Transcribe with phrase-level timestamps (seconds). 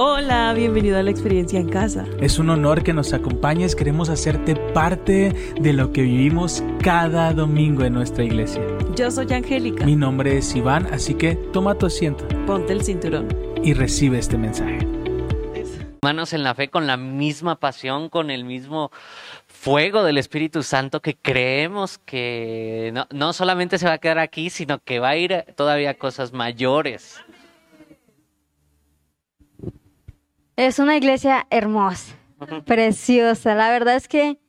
[0.00, 2.06] Hola, bienvenido a la experiencia en casa.
[2.20, 7.82] Es un honor que nos acompañes, queremos hacerte parte de lo que vivimos cada domingo
[7.82, 8.62] en nuestra iglesia.
[8.94, 9.84] Yo soy Angélica.
[9.84, 12.28] Mi nombre es Iván, así que toma tu asiento.
[12.46, 13.26] Ponte el cinturón.
[13.64, 14.86] Y recibe este mensaje.
[16.00, 18.92] Hermanos en la fe con la misma pasión, con el mismo
[19.48, 24.48] fuego del Espíritu Santo que creemos que no, no solamente se va a quedar aquí,
[24.48, 27.20] sino que va a ir todavía a cosas mayores.
[30.58, 32.16] Es una iglesia hermosa,
[32.66, 33.54] preciosa.
[33.54, 34.40] La verdad es que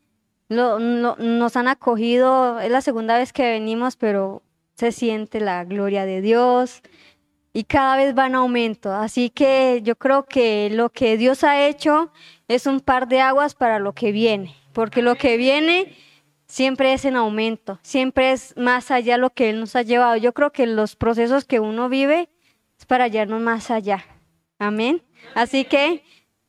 [0.48, 4.41] lo, nos han acogido, es la segunda vez que venimos, pero
[4.73, 6.81] se siente la gloria de Dios
[7.53, 8.91] y cada vez va en aumento.
[8.91, 12.12] Así que yo creo que lo que Dios ha hecho
[12.48, 15.95] es un par de aguas para lo que viene, porque lo que viene
[16.48, 20.17] siempre es en aumento, siempre es más allá lo que Él nos ha llevado.
[20.17, 22.30] Yo creo que los procesos que uno vive
[22.80, 24.03] es para llevarnos más allá.
[24.58, 25.03] Amén.
[25.36, 26.04] Así que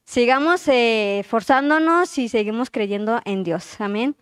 [0.05, 3.81] sigamos eh, forzándonos y seguimos creyendo en Dios.
[3.81, 4.17] Amén.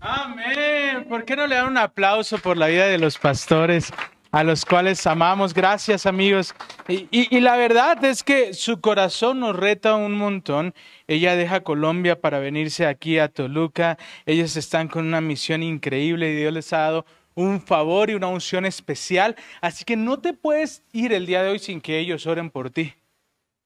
[0.00, 1.06] Amén.
[1.08, 3.92] ¿Por qué no le dan un aplauso por la vida de los pastores?
[4.32, 5.54] a los cuales amamos.
[5.54, 6.54] Gracias amigos.
[6.88, 10.74] Y, y, la verdad es que su corazón nos reta un montón.
[11.06, 13.98] Ella deja Colombia para venirse aquí a Toluca.
[14.26, 17.06] Ellos están con una misión increíble y Dios les ha dado
[17.40, 19.36] un favor y una unción especial.
[19.60, 22.70] Así que no te puedes ir el día de hoy sin que ellos oren por
[22.70, 22.94] ti.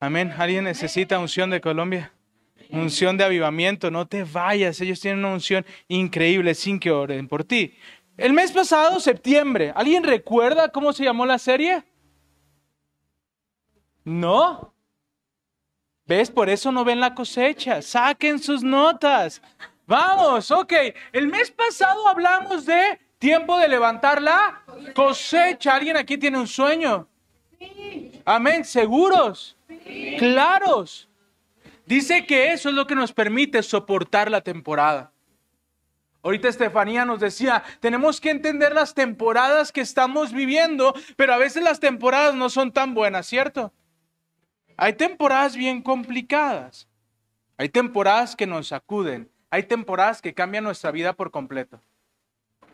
[0.01, 0.33] Amén.
[0.37, 2.13] ¿Alguien necesita unción de Colombia?
[2.71, 3.91] Unción de avivamiento.
[3.91, 4.81] No te vayas.
[4.81, 7.75] Ellos tienen una unción increíble sin que oren por ti.
[8.17, 11.83] El mes pasado, septiembre, ¿alguien recuerda cómo se llamó la serie?
[14.05, 14.73] ¿No?
[16.07, 16.31] ¿Ves?
[16.31, 17.83] Por eso no ven la cosecha.
[17.83, 19.43] Saquen sus notas.
[19.87, 20.73] Vamos, ok.
[21.13, 24.63] El mes pasado hablamos de Tiempo de levantar la
[24.95, 25.75] cosecha.
[25.75, 27.09] ¿Alguien aquí tiene un sueño?
[28.23, 28.67] Amén.
[28.67, 29.57] ¿Seguros?
[30.19, 31.09] Claros.
[31.87, 35.11] Dice que eso es lo que nos permite soportar la temporada.
[36.23, 41.63] Ahorita Estefanía nos decía, tenemos que entender las temporadas que estamos viviendo, pero a veces
[41.63, 43.73] las temporadas no son tan buenas, ¿cierto?
[44.77, 46.89] Hay temporadas bien complicadas.
[47.57, 49.31] Hay temporadas que nos sacuden.
[49.49, 51.81] Hay temporadas que cambian nuestra vida por completo.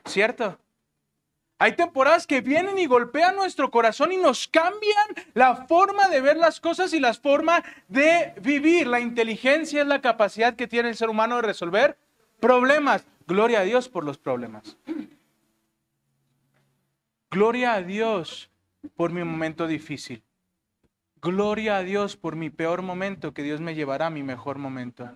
[0.05, 0.59] ¿Cierto?
[1.59, 6.39] Hay temporadas que vienen y golpean nuestro corazón y nos cambian la forma de ver
[6.39, 8.87] las cosas y la forma de vivir.
[8.87, 11.99] La inteligencia es la capacidad que tiene el ser humano de resolver
[12.41, 13.05] problemas.
[13.27, 14.79] Gloria a Dios por los problemas.
[17.31, 18.51] Gloria a Dios
[18.97, 20.23] por mi momento difícil.
[21.23, 25.11] Gloria a Dios por mi peor momento, que Dios me llevará a mi mejor momento.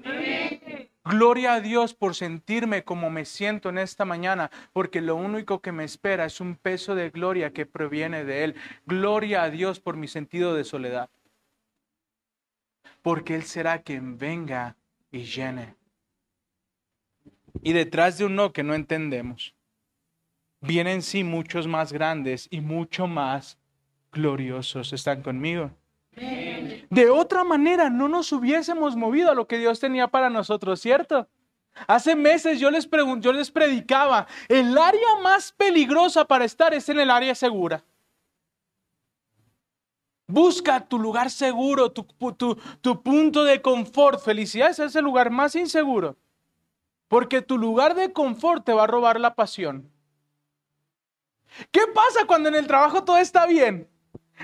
[1.05, 5.71] Gloria a Dios por sentirme como me siento en esta mañana, porque lo único que
[5.71, 8.55] me espera es un peso de gloria que proviene de Él.
[8.87, 11.11] Gloria a Dios por mi sentido de soledad,
[13.03, 14.77] porque Él será quien venga
[15.13, 15.75] y llene.
[17.63, 19.55] Y detrás de un no que no entendemos,
[20.61, 23.59] vienen sí muchos más grandes y mucho más
[24.11, 24.95] gloriosos.
[24.95, 25.71] ¿Están conmigo?
[26.91, 31.29] De otra manera, no nos hubiésemos movido a lo que Dios tenía para nosotros, ¿cierto?
[31.87, 32.89] Hace meses yo les,
[33.21, 37.85] yo les predicaba, el área más peligrosa para estar es en el área segura.
[40.27, 42.07] Busca tu lugar seguro, tu,
[42.81, 44.21] tu, punto de confort.
[44.21, 46.17] Felicidad es el lugar más inseguro.
[47.09, 49.91] Porque tu lugar de confort te va a robar la pasión.
[51.71, 53.89] ¿Qué pasa cuando en el trabajo todo está bien?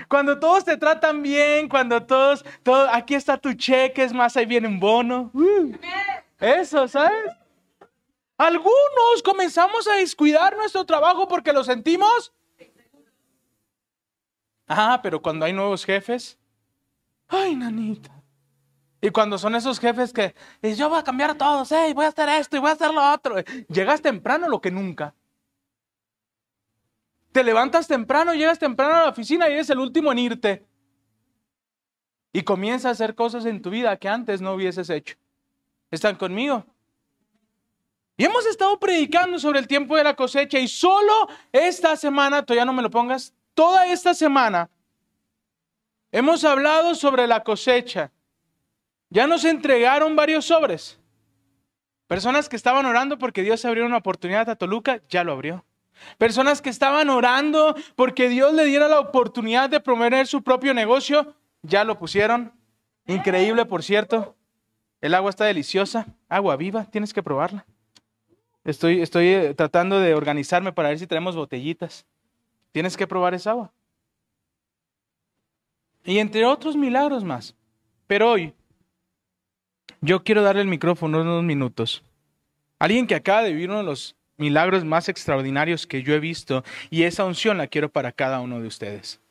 [0.07, 4.45] Cuando todos te tratan bien, cuando todos, todo, aquí está tu cheque, es más, ahí
[4.45, 5.31] viene un bono.
[5.33, 5.73] Uh,
[6.39, 7.31] eso, ¿sabes?
[8.37, 12.33] Algunos comenzamos a descuidar nuestro trabajo porque lo sentimos.
[14.67, 16.39] Ah, pero cuando hay nuevos jefes,
[17.27, 18.11] ay, nanita.
[19.01, 22.09] Y cuando son esos jefes que yo voy a cambiar a todos, hey, voy a
[22.09, 23.35] hacer esto y voy a hacer lo otro.
[23.67, 25.15] Llegas temprano lo que nunca.
[27.31, 30.65] Te levantas temprano, llegas temprano a la oficina y eres el último en irte.
[32.33, 35.15] Y comienzas a hacer cosas en tu vida que antes no hubieses hecho.
[35.89, 36.65] ¿Están conmigo?
[38.17, 42.65] Y hemos estado predicando sobre el tiempo de la cosecha y solo esta semana, todavía
[42.65, 44.69] no me lo pongas, toda esta semana
[46.11, 48.11] hemos hablado sobre la cosecha.
[49.09, 50.99] Ya nos entregaron varios sobres.
[52.07, 55.65] Personas que estaban orando porque Dios abrió una oportunidad a Toluca, ya lo abrió.
[56.17, 61.35] Personas que estaban orando porque Dios le diera la oportunidad de promover su propio negocio,
[61.61, 62.53] ya lo pusieron.
[63.07, 64.35] Increíble, por cierto.
[65.01, 67.65] El agua está deliciosa, agua viva, tienes que probarla.
[68.63, 72.05] Estoy, estoy eh, tratando de organizarme para ver si tenemos botellitas.
[72.71, 73.73] Tienes que probar esa agua.
[76.03, 77.55] Y entre otros milagros más.
[78.05, 78.53] Pero hoy,
[80.01, 82.03] yo quiero darle el micrófono unos minutos.
[82.79, 86.63] Alguien que acaba de vivir uno de los milagros más extraordinarios que yo he visto
[86.89, 89.21] y esa unción la quiero para cada uno de ustedes.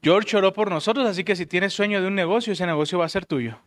[0.00, 3.06] George oró por nosotros, así que si tienes sueño de un negocio, ese negocio va
[3.06, 3.58] a ser tuyo.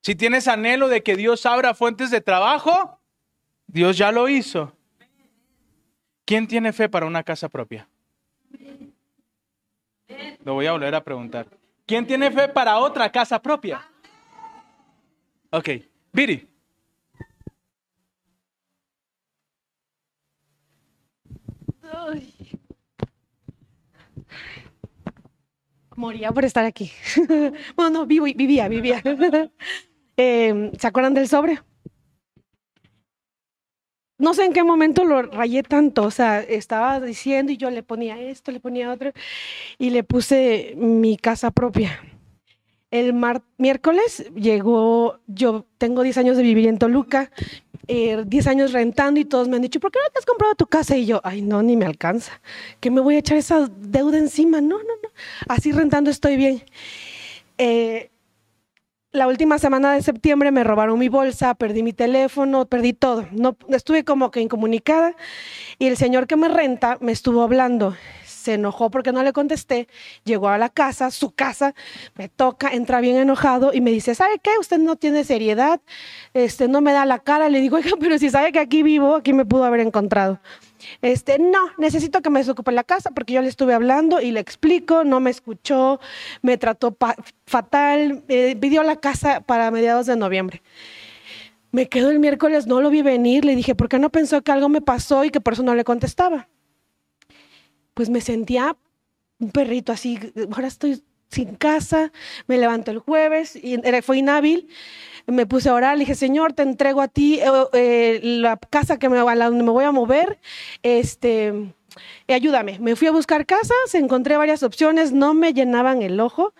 [0.00, 2.98] Si tienes anhelo de que Dios abra fuentes de trabajo,
[3.66, 4.72] Dios ya lo hizo.
[6.24, 7.86] ¿Quién tiene fe para una casa propia?
[10.44, 11.46] Lo voy a volver a preguntar.
[11.84, 13.86] ¿Quién tiene fe para otra casa propia?
[15.50, 15.68] Ok,
[16.12, 16.53] Viri.
[25.96, 26.90] Moría por estar aquí.
[27.76, 29.02] bueno, no, vivo, vivía, vivía.
[30.16, 31.58] Eh, ¿Se acuerdan del sobre?
[34.16, 37.82] No sé en qué momento lo rayé tanto, o sea, estaba diciendo y yo le
[37.82, 39.10] ponía esto, le ponía otro
[39.76, 42.00] y le puse mi casa propia.
[42.94, 43.12] El
[43.58, 47.32] miércoles llegó, yo tengo 10 años de vivir en Toluca,
[47.88, 50.54] eh, 10 años rentando y todos me han dicho, ¿por qué no te has comprado
[50.54, 50.96] tu casa?
[50.96, 52.40] Y yo, ay, no, ni me alcanza.
[52.78, 54.60] ¿Que me voy a echar esa deuda encima?
[54.60, 55.08] No, no, no.
[55.48, 56.62] Así rentando estoy bien.
[57.58, 58.12] Eh,
[59.10, 63.26] la última semana de septiembre me robaron mi bolsa, perdí mi teléfono, perdí todo.
[63.32, 65.16] No, estuve como que incomunicada
[65.80, 67.96] y el señor que me renta me estuvo hablando.
[68.44, 69.88] Se enojó porque no le contesté.
[70.24, 71.74] Llegó a la casa, su casa,
[72.14, 74.50] me toca, entra bien enojado y me dice, ¿sabe qué?
[74.60, 75.80] Usted no tiene seriedad,
[76.34, 77.48] este, no me da la cara.
[77.48, 80.40] Le digo, oiga, pero si sabe que aquí vivo, aquí me pudo haber encontrado.
[81.00, 84.40] Este, no, necesito que me desocupe la casa porque yo le estuve hablando y le
[84.40, 86.00] explico, no me escuchó,
[86.42, 86.94] me trató
[87.46, 90.62] fatal, eh, pidió la casa para mediados de noviembre.
[91.72, 94.52] Me quedo el miércoles, no lo vi venir, le dije, ¿por qué no pensó que
[94.52, 96.46] algo me pasó y que por eso no le contestaba?
[97.94, 98.76] Pues me sentía
[99.38, 100.18] un perrito así,
[100.52, 102.12] ahora estoy sin casa,
[102.46, 104.68] me levanto el jueves y fue inhábil
[105.26, 108.98] me puse a orar, le dije, Señor, te entrego a ti eh, eh, la casa
[108.98, 110.38] que me, a la donde me voy a mover,
[110.82, 111.72] este,
[112.28, 112.78] ayúdame.
[112.78, 116.52] Me fui a buscar casas, encontré varias opciones, no me llenaban el ojo,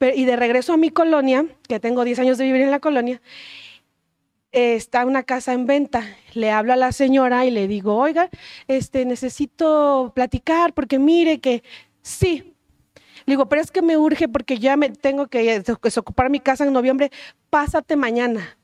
[0.00, 3.20] y de regreso a mi colonia, que tengo 10 años de vivir en la colonia,
[4.52, 6.04] está una casa en venta.
[6.34, 8.30] Le hablo a la señora y le digo, oiga,
[8.66, 11.62] este, necesito platicar porque mire que
[12.02, 12.54] sí,
[13.26, 16.64] le digo, pero es que me urge porque ya me tengo que desocupar mi casa
[16.64, 17.10] en noviembre,
[17.50, 18.56] pásate mañana.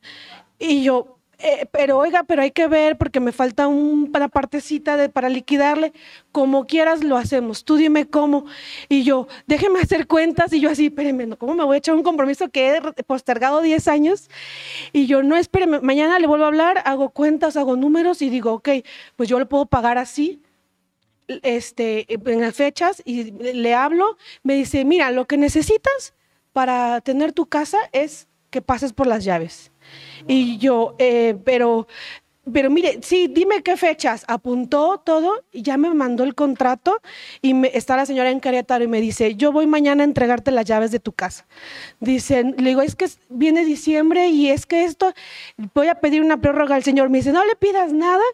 [0.59, 5.29] Y yo, eh, pero oiga, pero hay que ver porque me falta una partecita para
[5.29, 5.93] liquidarle.
[6.33, 8.47] Como quieras lo hacemos, tú dime cómo.
[8.89, 10.55] Y yo, déjeme hacer cuentas.
[10.55, 13.89] Y yo así, espéreme, ¿cómo me voy a echar un compromiso que he postergado 10
[13.89, 14.31] años?
[14.95, 18.55] Y yo, no, espéreme, mañana le vuelvo a hablar, hago cuentas, hago números y digo,
[18.55, 18.71] ok,
[19.17, 20.41] pues yo le puedo pagar así
[21.29, 26.15] este, en las fechas y le hablo, me dice, mira, lo que necesitas
[26.55, 29.73] para tener tu casa es que pases por las llaves.
[30.27, 31.87] Y yo, eh, pero,
[32.53, 34.25] pero mire, sí, dime qué fechas.
[34.29, 37.01] Apuntó todo y ya me mandó el contrato
[37.41, 40.51] y me, está la señora en Querétaro y me dice, yo voy mañana a entregarte
[40.51, 41.47] las llaves de tu casa.
[42.01, 45.13] Dice, le digo, es que viene diciembre y es que esto,
[45.75, 47.11] voy a pedir una prórroga al señor.
[47.11, 48.25] Me dice, no le pidas nada,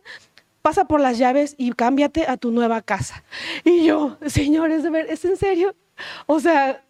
[0.63, 3.25] pasa por las llaves y cámbiate a tu nueva casa.
[3.65, 5.75] Y yo, señor, ¿es, ver, ¿es en serio?
[6.27, 6.83] O sea,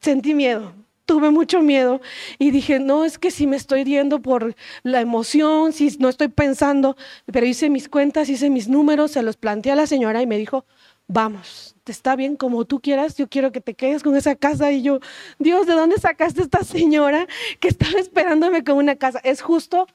[0.00, 0.72] sentí miedo,
[1.06, 2.00] tuve mucho miedo
[2.38, 6.28] y dije, no, es que si me estoy riendo por la emoción, si no estoy
[6.28, 6.96] pensando,
[7.32, 10.36] pero hice mis cuentas, hice mis números, se los planteé a la señora y me
[10.36, 10.66] dijo,
[11.08, 14.72] vamos, te está bien como tú quieras, yo quiero que te quedes con esa casa.
[14.72, 15.00] Y yo,
[15.38, 17.26] Dios, ¿de dónde sacaste esta señora
[17.60, 19.20] que estaba esperándome con una casa?
[19.22, 19.86] Es justo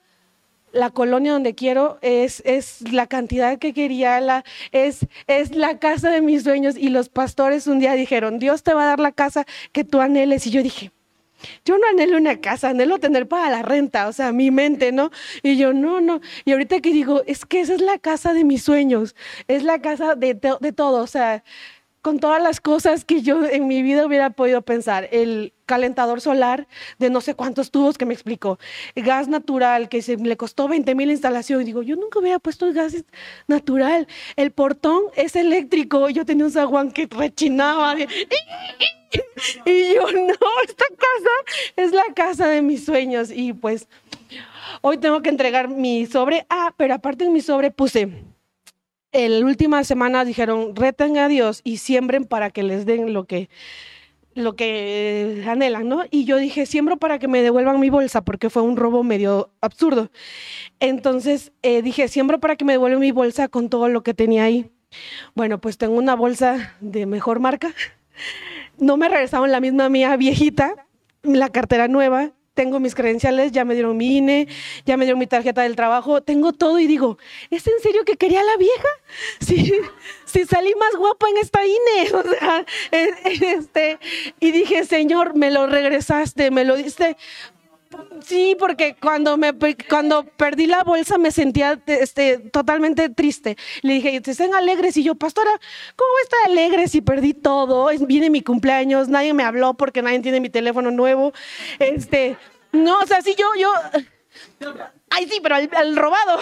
[0.71, 6.09] la colonia donde quiero, es, es la cantidad que quería, la, es, es la casa
[6.09, 6.77] de mis sueños.
[6.77, 9.99] Y los pastores un día dijeron, Dios te va a dar la casa que tú
[9.99, 10.47] anheles.
[10.47, 10.91] Y yo dije,
[11.65, 15.11] yo no anhelo una casa, anhelo tener para la renta, o sea, mi mente, ¿no?
[15.43, 16.21] Y yo, no, no.
[16.45, 19.15] Y ahorita que digo, es que esa es la casa de mis sueños,
[19.47, 21.43] es la casa de, de todo, o sea,
[22.01, 25.07] con todas las cosas que yo en mi vida hubiera podido pensar.
[25.11, 26.67] El calentador solar
[26.99, 28.59] de no sé cuántos tubos que me explicó.
[28.95, 31.63] gas natural que se le costó 20 mil instalación.
[31.63, 33.03] Digo, yo nunca hubiera puesto gas
[33.47, 34.07] natural.
[34.35, 36.09] El portón es eléctrico.
[36.09, 37.95] Yo tenía un zaguán que rechinaba.
[39.65, 40.33] Y yo, no,
[40.65, 43.29] esta casa es la casa de mis sueños.
[43.29, 43.87] Y pues
[44.81, 46.45] hoy tengo que entregar mi sobre.
[46.49, 48.30] Ah, pero aparte en mi sobre puse
[49.13, 53.49] la última semana dijeron, reten a Dios y siembren para que les den lo que,
[54.33, 56.03] lo que anhelan, ¿no?
[56.09, 59.51] Y yo dije, siembro para que me devuelvan mi bolsa, porque fue un robo medio
[59.61, 60.09] absurdo.
[60.79, 64.45] Entonces eh, dije, siembro para que me devuelvan mi bolsa con todo lo que tenía
[64.45, 64.71] ahí.
[65.35, 67.73] Bueno, pues tengo una bolsa de mejor marca.
[68.77, 70.87] No me regresaron la misma mía viejita,
[71.23, 72.31] la cartera nueva.
[72.61, 74.47] Tengo mis credenciales, ya me dieron mi INE,
[74.85, 77.17] ya me dieron mi tarjeta del trabajo, tengo todo y digo,
[77.49, 78.87] ¿es en serio que quería la vieja?
[79.39, 79.73] Sí,
[80.25, 82.11] sí salí más guapa en esta INE.
[82.13, 83.97] O sea, este,
[84.39, 87.17] y dije, Señor, me lo regresaste, me lo diste
[88.23, 89.53] Sí, porque cuando me
[89.89, 93.57] cuando perdí la bolsa me sentía este, totalmente triste.
[93.81, 95.51] Le dije, estén alegres y yo, pastora,
[95.95, 97.89] ¿cómo voy a estar alegre si perdí todo?
[98.07, 101.33] viene mi cumpleaños, nadie me habló porque nadie tiene mi teléfono nuevo.
[101.79, 102.37] Este,
[102.71, 103.71] no, o sea, sí yo yo
[105.09, 106.39] Ay, sí, pero al, robado.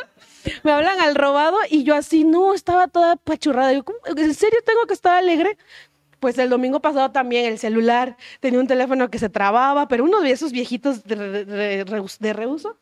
[0.62, 3.72] me hablan al robado y yo así, no, estaba toda pachurrada.
[3.72, 5.56] Yo, ¿en serio tengo que estar alegre?
[6.22, 10.20] Pues el domingo pasado también el celular tenía un teléfono que se trababa, pero uno
[10.20, 12.78] de esos viejitos de, reuso.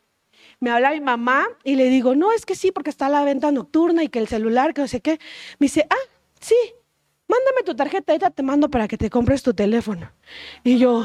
[0.61, 3.50] Me habla mi mamá y le digo, no, es que sí, porque está la venta
[3.50, 5.12] nocturna y que el celular, que no sé qué.
[5.59, 6.54] Me dice, ah, sí,
[7.28, 10.12] mándame tu tarjeta, ahorita te mando para que te compres tu teléfono.
[10.62, 11.02] Y yo,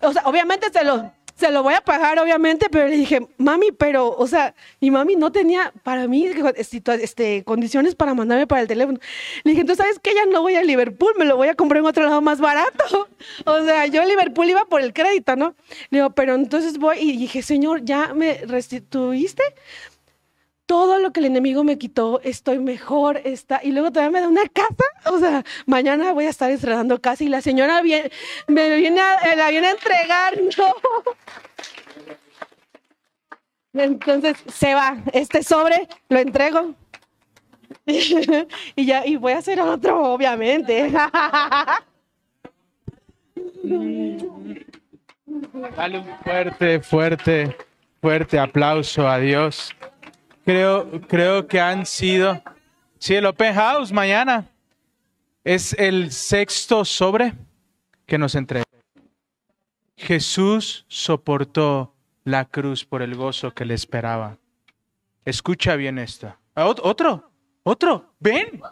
[0.00, 3.70] o sea, obviamente se lo, se lo voy a pagar, obviamente, pero le dije, mami,
[3.70, 8.66] pero, o sea, mi mami no tenía para mí este, condiciones para mandarme para el
[8.66, 8.98] teléfono.
[9.44, 10.14] Le dije, entonces, ¿sabes qué?
[10.14, 13.08] Ya no voy a Liverpool, me lo voy a comprar en otro lado más barato.
[13.44, 15.54] O sea, yo a Liverpool iba por el crédito, ¿no?
[15.90, 19.42] Le digo, pero entonces voy y dije, Señor, ¿ya me restituiste?
[20.68, 24.28] Todo lo que el enemigo me quitó, estoy mejor, está, y luego todavía me da
[24.28, 28.10] una casa, o sea, mañana voy a estar estrenando casa y la señora viene,
[28.48, 30.74] me viene a, la viene a entregar, no.
[33.72, 36.74] Entonces se va, este sobre lo entrego
[38.76, 40.92] y ya, y voy a hacer otro, obviamente.
[45.76, 47.56] Dale un fuerte, fuerte,
[48.02, 49.74] fuerte aplauso a Dios.
[50.48, 52.42] Creo, creo que han sido.
[52.98, 54.50] Sí, el Open House mañana
[55.44, 57.34] es el sexto sobre
[58.06, 58.64] que nos entrega.
[59.94, 64.38] Jesús soportó la cruz por el gozo que le esperaba.
[65.26, 66.34] Escucha bien esto.
[66.54, 67.30] Ah, otro,
[67.62, 68.62] otro, ven.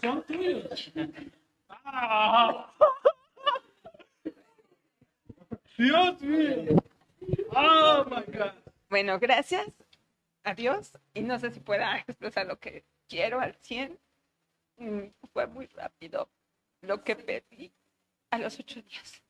[0.00, 0.90] Son tuyos.
[5.78, 6.76] Dios mío.
[7.50, 8.52] Oh my God.
[8.90, 9.66] Bueno, gracias
[10.44, 10.92] a Dios.
[11.14, 13.98] Y no sé si pueda expresar lo que quiero al 100.
[14.78, 15.00] Mm,
[15.32, 16.28] fue muy rápido
[16.80, 17.72] lo que pedí
[18.30, 19.22] a los ocho días.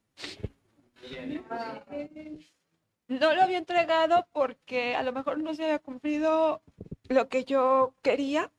[3.09, 6.63] No lo había entregado porque a lo mejor no se había cumplido
[7.09, 8.51] lo que yo quería.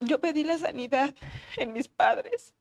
[0.00, 1.14] Yo pedí la sanidad
[1.56, 2.54] en mis padres,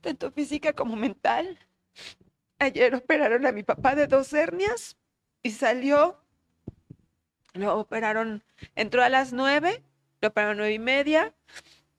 [0.00, 1.58] tanto física como mental.
[2.58, 4.96] Ayer operaron a mi papá de dos hernias
[5.42, 6.20] y salió.
[7.52, 9.82] Lo operaron, entró a las nueve,
[10.20, 11.34] lo operaron nueve y media,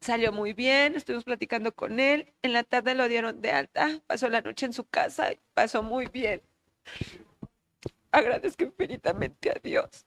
[0.02, 2.34] salió muy bien, estuvimos platicando con él.
[2.42, 6.08] En la tarde lo dieron de alta, pasó la noche en su casa, pasó muy
[6.08, 6.42] bien.
[8.12, 10.06] Agradezco infinitamente a Dios.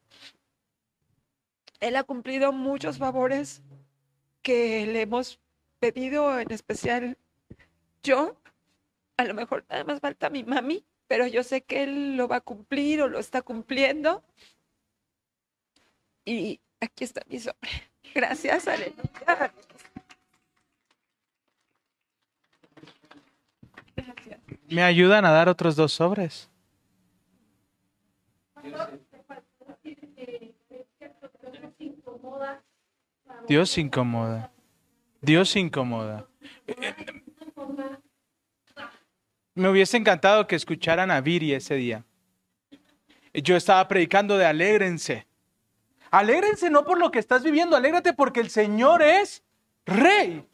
[1.81, 3.63] Él ha cumplido muchos favores
[4.43, 5.41] que le hemos
[5.79, 7.17] pedido, en especial
[8.03, 8.41] yo,
[9.21, 12.37] a lo mejor nada más falta mi mami, pero yo sé que él lo va
[12.37, 14.25] a cumplir o lo está cumpliendo.
[16.25, 17.69] Y aquí está mi sobre.
[18.15, 19.53] Gracias, aleluya.
[24.71, 26.49] ¿Me ayudan a dar otros dos sobres?
[33.47, 34.51] Dios incomoda.
[35.21, 36.27] Dios incomoda.
[39.55, 42.05] Me hubiese encantado que escucharan a Viri ese día.
[43.33, 45.27] Yo estaba predicando de alégrense.
[46.11, 49.45] Alégrense no por lo que estás viviendo, alégrate porque el Señor es
[49.87, 50.45] rey.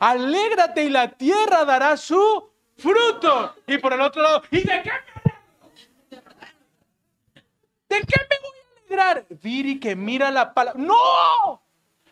[0.00, 3.54] Alégrate y la tierra dará su fruto.
[3.66, 4.90] Y por el otro lado, ¿y de qué
[6.10, 6.20] me
[7.88, 9.26] ¿De qué me voy a alegrar?
[9.42, 10.80] Viri que mira la palabra.
[10.82, 11.62] ¡No!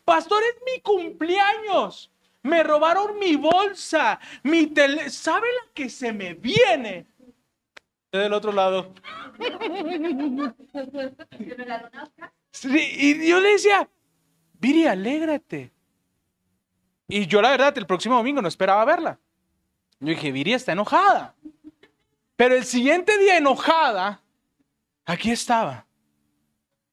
[0.04, 2.11] Pastor, es mi cumpleaños.
[2.42, 5.10] Me robaron mi bolsa, mi tele.
[5.10, 7.06] ¿Sabe la que se me viene?
[8.10, 8.92] Del otro lado.
[12.64, 13.88] y yo le decía,
[14.54, 15.72] Viri, alégrate.
[17.08, 19.18] Y yo la verdad, el próximo domingo no esperaba verla.
[20.00, 21.34] Yo dije, Viri está enojada.
[22.36, 24.20] Pero el siguiente día enojada,
[25.04, 25.86] aquí estaba.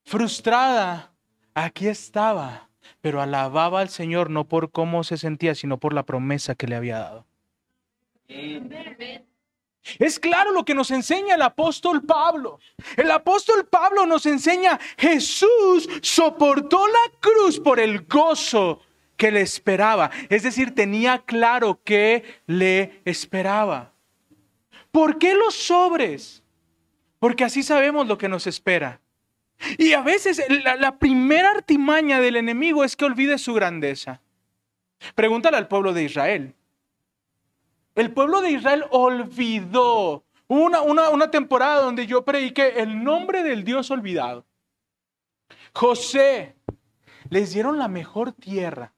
[0.03, 1.11] Frustrada,
[1.53, 2.68] aquí estaba
[3.01, 6.75] pero alababa al Señor no por cómo se sentía, sino por la promesa que le
[6.75, 7.25] había dado.
[9.97, 12.59] Es claro lo que nos enseña el apóstol Pablo.
[12.95, 18.81] El apóstol Pablo nos enseña, Jesús soportó la cruz por el gozo
[19.17, 20.11] que le esperaba.
[20.29, 23.93] Es decir, tenía claro que le esperaba.
[24.91, 26.43] ¿Por qué los sobres?
[27.19, 29.01] Porque así sabemos lo que nos espera.
[29.77, 34.21] Y a veces la, primera artimaña del enemigo es que olvide su grandeza.
[35.15, 36.55] Pregúntale al pueblo de Israel.
[37.95, 43.63] El pueblo de Israel olvidó una, una, una temporada donde yo prediqué el nombre del
[43.63, 44.45] Dios olvidado.
[45.73, 46.55] José,
[47.29, 48.93] les dieron la mejor tierra.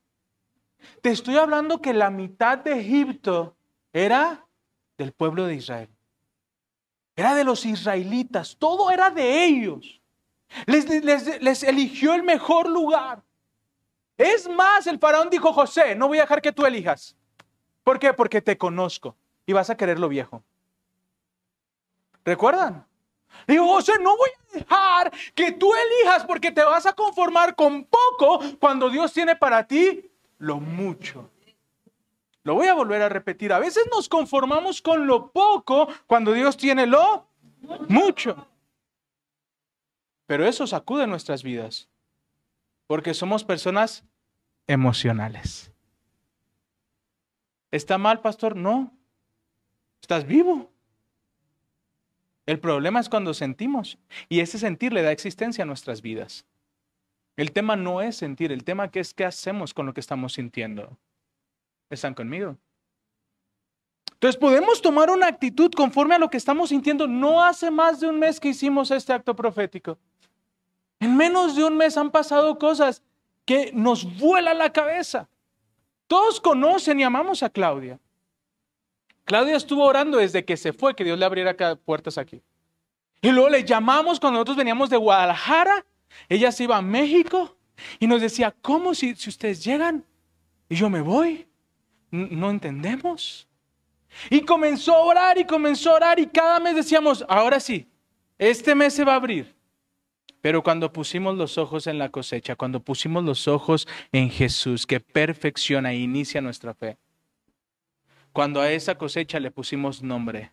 [1.01, 3.55] Te estoy hablando que la mitad de Egipto
[3.93, 4.45] era
[4.97, 5.89] del pueblo de Israel.
[7.15, 10.00] Era de los israelitas, todo era de ellos.
[10.65, 13.23] Les, eligió el mejor lugar.
[14.17, 17.15] Es más, el faraón dijo, José, no voy a dejar que tú elijas.
[17.83, 18.13] ¿Por qué?
[18.13, 19.15] Porque te conozco
[19.45, 20.43] y vas a querer lo viejo.
[22.23, 22.85] ¿Recuerdan?
[23.47, 27.85] Digo, José, no voy a dejar que tú elijas porque te vas a conformar con
[27.85, 31.29] poco cuando Dios tiene para ti lo mucho.
[32.43, 33.53] Lo voy a volver a repetir.
[33.53, 37.27] A veces nos conformamos con lo poco cuando Dios tiene lo
[37.87, 38.47] mucho.
[40.31, 41.89] Pero eso sacude nuestras vidas.
[42.87, 44.05] Porque somos personas
[44.65, 45.73] emocionales.
[47.69, 48.55] ¿Está mal, pastor?
[48.55, 48.97] No.
[50.01, 50.71] Estás vivo.
[52.45, 53.97] El problema es cuando sentimos.
[54.29, 56.45] Y ese sentir le da existencia a nuestras vidas.
[57.35, 60.31] El tema no es sentir, el tema que es qué hacemos con lo que estamos
[60.31, 60.97] sintiendo.
[61.89, 62.55] ¿Están conmigo?
[64.13, 67.05] Entonces podemos tomar una actitud conforme a lo que estamos sintiendo.
[67.05, 69.99] No hace más de un mes que hicimos este acto profético.
[71.01, 73.01] En menos de un mes han pasado cosas
[73.43, 75.27] que nos vuela la cabeza.
[76.05, 77.99] Todos conocen y amamos a Claudia.
[79.25, 82.43] Claudia estuvo orando desde que se fue, que Dios le abriera puertas aquí.
[83.19, 85.85] Y luego le llamamos cuando nosotros veníamos de Guadalajara.
[86.29, 87.57] Ella se iba a México
[87.99, 90.05] y nos decía, ¿cómo si, si ustedes llegan
[90.69, 91.47] y yo me voy?
[92.11, 93.47] No entendemos.
[94.29, 97.89] Y comenzó a orar y comenzó a orar y cada mes decíamos, ahora sí,
[98.37, 99.60] este mes se va a abrir.
[100.41, 104.99] Pero cuando pusimos los ojos en la cosecha, cuando pusimos los ojos en Jesús, que
[104.99, 106.97] perfecciona e inicia nuestra fe,
[108.33, 110.51] cuando a esa cosecha le pusimos nombre,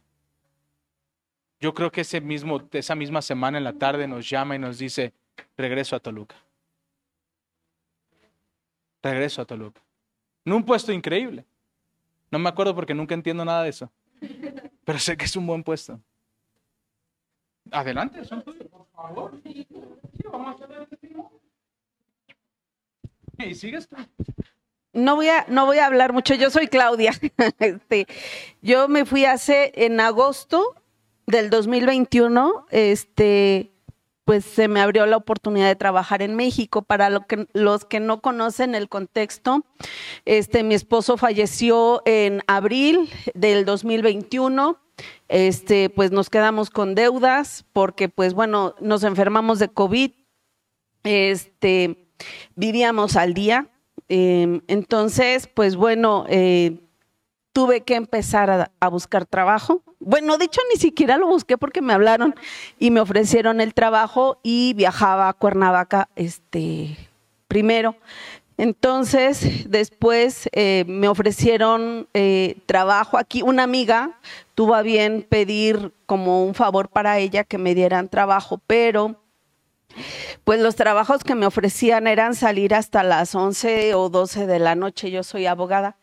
[1.60, 4.78] yo creo que ese mismo, esa misma semana en la tarde nos llama y nos
[4.78, 5.12] dice,
[5.56, 6.36] regreso a Toluca.
[9.02, 9.80] Regreso a Toluca.
[10.44, 11.44] En un puesto increíble.
[12.30, 13.90] No me acuerdo porque nunca entiendo nada de eso.
[14.84, 15.98] Pero sé que es un buen puesto.
[17.70, 18.56] Adelante, son por
[18.98, 19.32] favor.
[23.38, 23.88] ¿Y sigues
[24.92, 27.12] No voy, a, no voy a hablar mucho, yo soy Claudia.
[27.60, 28.06] Este,
[28.62, 30.74] yo me fui hace, en agosto
[31.26, 33.70] del 2021, este,
[34.24, 36.82] pues se me abrió la oportunidad de trabajar en México.
[36.82, 39.64] Para lo que, los que no conocen el contexto,
[40.24, 44.80] este, mi esposo falleció en abril del 2021
[45.28, 50.12] este, pues nos quedamos con deudas porque, pues bueno, nos enfermamos de COVID,
[51.04, 52.08] este,
[52.54, 53.68] vivíamos al día.
[54.08, 56.80] Eh, entonces, pues bueno, eh,
[57.52, 59.82] tuve que empezar a, a, buscar trabajo.
[60.00, 62.34] Bueno, de hecho, ni siquiera lo busqué porque me hablaron
[62.78, 66.96] y me ofrecieron el trabajo y viajaba a Cuernavaca, este,
[67.48, 67.96] primero.
[68.58, 73.40] Entonces, después eh, me ofrecieron eh, trabajo aquí.
[73.40, 74.18] Una amiga
[74.56, 79.22] tuvo a bien pedir como un favor para ella que me dieran trabajo, pero
[80.42, 84.74] pues los trabajos que me ofrecían eran salir hasta las 11 o 12 de la
[84.74, 85.12] noche.
[85.12, 85.96] Yo soy abogada.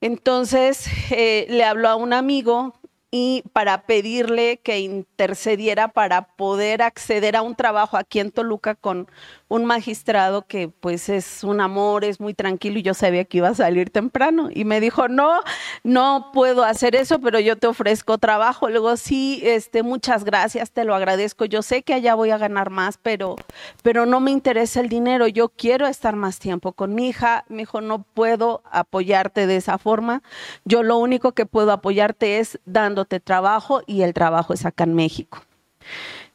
[0.00, 2.74] Entonces, eh, le habló a un amigo
[3.14, 9.06] y para pedirle que intercediera para poder acceder a un trabajo aquí en Toluca con
[9.52, 13.48] un magistrado que pues es un amor, es muy tranquilo y yo sabía que iba
[13.48, 15.40] a salir temprano y me dijo, "No,
[15.84, 20.84] no puedo hacer eso, pero yo te ofrezco trabajo." Luego, "Sí, este muchas gracias, te
[20.84, 21.44] lo agradezco.
[21.44, 23.36] Yo sé que allá voy a ganar más, pero
[23.82, 25.26] pero no me interesa el dinero.
[25.28, 29.76] Yo quiero estar más tiempo con mi hija." Me dijo, "No puedo apoyarte de esa
[29.76, 30.22] forma.
[30.64, 34.94] Yo lo único que puedo apoyarte es dándote trabajo y el trabajo es acá en
[34.94, 35.42] México."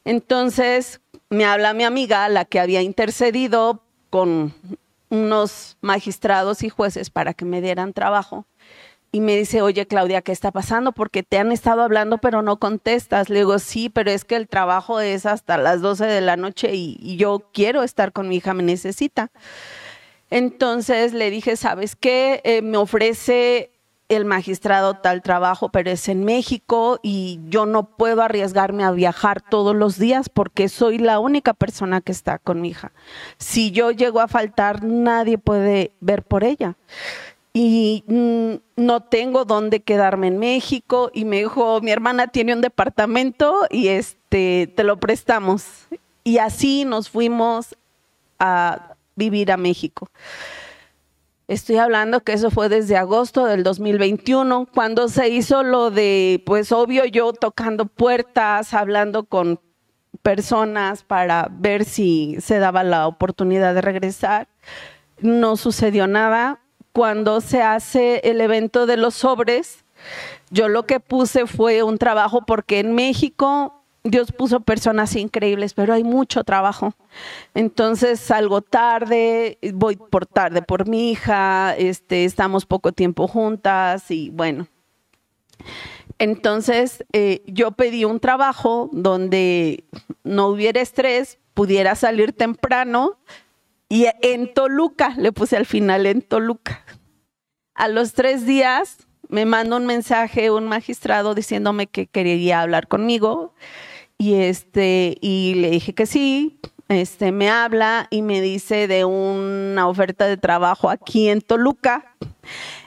[0.05, 4.53] Entonces, me habla mi amiga, la que había intercedido con
[5.09, 8.45] unos magistrados y jueces para que me dieran trabajo.
[9.11, 10.91] Y me dice, oye Claudia, ¿qué está pasando?
[10.91, 13.29] Porque te han estado hablando pero no contestas.
[13.29, 16.75] Le digo, sí, pero es que el trabajo es hasta las 12 de la noche
[16.75, 19.31] y, yo quiero estar con mi hija, me necesita.
[20.29, 22.41] Entonces le dije, ¿sabes qué?
[22.43, 23.71] Eh, me ofrece
[24.09, 29.41] el magistrado tal trabajo, pero es en México y yo no puedo arriesgarme a viajar
[29.41, 32.91] todos los días porque soy la única persona que está con mi hija.
[33.37, 36.75] Si yo llego a faltar, nadie puede ver por ella.
[37.53, 42.61] Y mm, no tengo dónde quedarme en México y me dijo, mi hermana tiene un
[42.61, 45.65] departamento y este te lo prestamos.
[46.23, 47.75] Y así nos fuimos
[48.39, 50.09] a vivir a México.
[51.47, 56.73] Estoy hablando que eso fue desde agosto del 2021, cuando se hizo lo de, pues
[56.73, 59.61] obvio, yo tocando puertas, hablando con
[60.21, 64.49] personas para ver si se daba la oportunidad de regresar.
[65.21, 66.59] No sucedió nada.
[66.91, 69.85] Cuando se hace el evento de los sobres,
[70.49, 73.76] yo lo que puse fue un trabajo porque en México
[74.09, 76.93] Dios puso personas increíbles, pero hay mucho trabajo.
[77.53, 84.29] Entonces salgo tarde, voy por tarde por mi hija, este, estamos poco tiempo juntas y
[84.29, 84.67] bueno.
[86.19, 89.83] Entonces eh, yo pedí un trabajo donde
[90.23, 93.17] no hubiera estrés, pudiera salir temprano
[93.89, 96.83] y en Toluca, le puse al final en Toluca.
[97.75, 103.53] A los tres días me manda un mensaje un magistrado diciéndome que quería hablar conmigo
[104.17, 109.87] y este y le dije que sí este me habla y me dice de una
[109.87, 112.15] oferta de trabajo aquí en Toluca.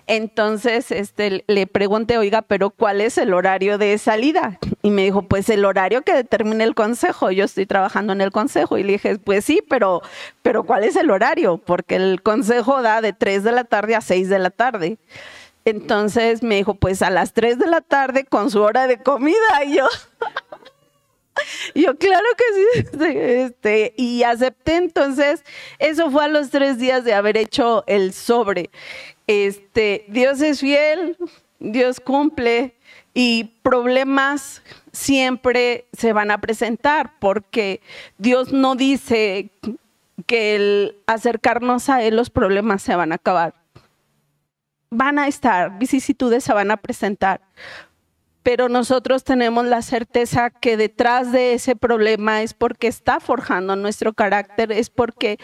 [0.07, 5.23] Entonces este le pregunté oiga pero cuál es el horario de salida y me dijo
[5.23, 7.31] pues el horario que determine el consejo.
[7.31, 8.79] Yo estoy trabajando en el consejo.
[8.79, 10.01] Y le dije pues sí pero
[10.43, 14.01] pero cuál es el horario porque el consejo da de 3 de la tarde a
[14.01, 14.99] 6 de la tarde.
[15.67, 19.65] Entonces me dijo, pues a las 3 de la tarde con su hora de comida.
[19.67, 19.87] Y yo,
[21.75, 22.87] yo, claro que sí.
[23.21, 25.45] Este, y acepté entonces,
[25.79, 28.71] eso fue a los tres días de haber hecho el sobre.
[29.27, 31.17] Este, Dios es fiel,
[31.59, 32.77] Dios cumple
[33.15, 37.81] y problemas siempre se van a presentar porque
[38.19, 39.51] Dios no dice
[40.27, 43.55] que el acercarnos a Él los problemas se van a acabar
[44.91, 47.41] van a estar, vicisitudes se van a presentar,
[48.43, 54.13] pero nosotros tenemos la certeza que detrás de ese problema es porque está forjando nuestro
[54.13, 55.39] carácter, es porque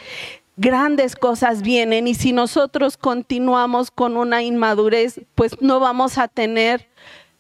[0.57, 6.89] grandes cosas vienen y si nosotros continuamos con una inmadurez, pues no vamos a tener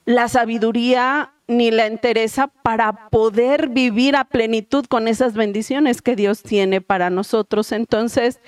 [0.04, 6.42] la sabiduría ni la entereza para poder vivir a plenitud con esas bendiciones que Dios
[6.42, 7.72] tiene para nosotros.
[7.72, 8.40] Entonces,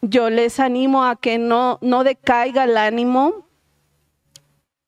[0.00, 3.47] yo les animo a que no, no decaiga el ánimo.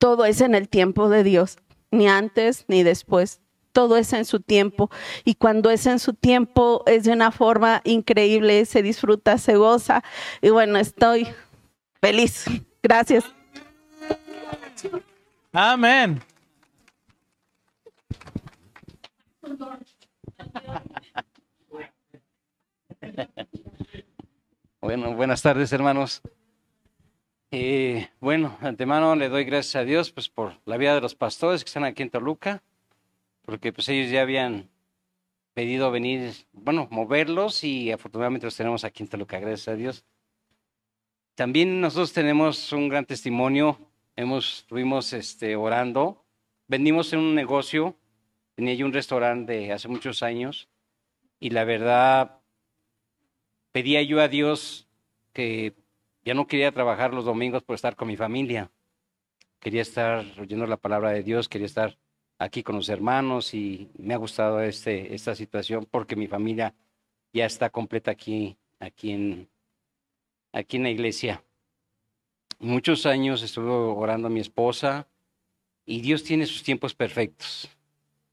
[0.00, 1.58] Todo es en el tiempo de Dios,
[1.90, 3.42] ni antes ni después.
[3.72, 4.90] Todo es en su tiempo.
[5.26, 10.02] Y cuando es en su tiempo es de una forma increíble, se disfruta, se goza.
[10.40, 11.28] Y bueno, estoy
[12.00, 12.46] feliz.
[12.82, 13.26] Gracias.
[15.52, 16.22] Amén.
[24.80, 26.22] Bueno, buenas tardes, hermanos.
[27.52, 31.64] Eh, bueno, antemano le doy gracias a Dios pues, por la vida de los pastores
[31.64, 32.62] que están aquí en Toluca,
[33.42, 34.70] porque pues ellos ya habían
[35.52, 40.04] pedido venir, bueno, moverlos y afortunadamente los tenemos aquí en Toluca, gracias a Dios.
[41.34, 43.80] También nosotros tenemos un gran testimonio,
[44.14, 46.24] hemos, estuvimos este, orando,
[46.68, 47.96] vendimos en un negocio,
[48.54, 50.68] tenía yo un restaurante de hace muchos años
[51.40, 52.38] y la verdad
[53.72, 54.86] pedía yo a Dios
[55.32, 55.79] que
[56.30, 58.70] ya no quería trabajar los domingos por estar con mi familia.
[59.58, 61.98] Quería estar oyendo la palabra de Dios, quería estar
[62.38, 66.72] aquí con los hermanos y me ha gustado este, esta situación porque mi familia
[67.32, 69.48] ya está completa aquí, aquí, en,
[70.52, 71.42] aquí en la iglesia.
[72.60, 75.08] Muchos años estuve orando a mi esposa
[75.84, 77.68] y Dios tiene sus tiempos perfectos.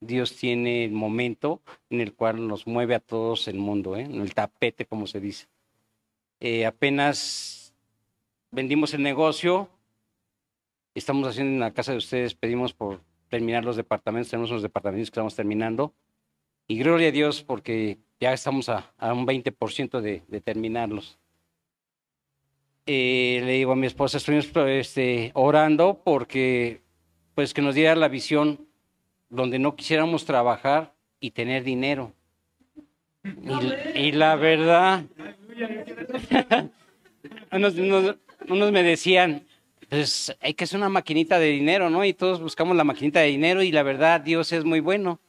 [0.01, 4.01] Dios tiene el momento en el cual nos mueve a todos el mundo, ¿eh?
[4.01, 5.47] en el tapete, como se dice.
[6.39, 7.56] Eh, apenas
[8.51, 9.69] vendimos el negocio,
[10.95, 15.09] estamos haciendo en la casa de ustedes, pedimos por terminar los departamentos, tenemos unos departamentos
[15.09, 15.93] que estamos terminando,
[16.67, 21.17] y gloria a Dios porque ya estamos a, un 20% de, de terminarlos.
[22.89, 26.81] Eh, le digo a mi esposa, estuvimos este, orando porque
[27.35, 28.65] pues que nos diera la visión
[29.29, 32.13] donde no quisiéramos trabajar y tener dinero.
[33.93, 35.03] Y, la verdad,
[38.49, 39.45] unos, me decían,
[39.89, 42.03] pues hay que hacer una maquinita de dinero, ¿no?
[42.03, 45.19] Y todos buscamos la maquinita de dinero y la verdad, Dios es muy bueno.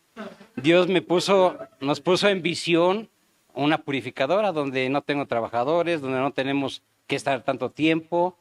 [0.56, 3.08] Dios me puso, nos puso en visión
[3.54, 8.36] una purificadora donde no tengo trabajadores, donde no tenemos que estar tanto tiempo.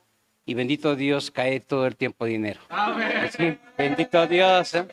[0.46, 2.62] y bendito Dios cae todo el tiempo dinero.
[3.36, 4.76] Sí, bendito Dios.
[4.76, 4.88] ¿eh?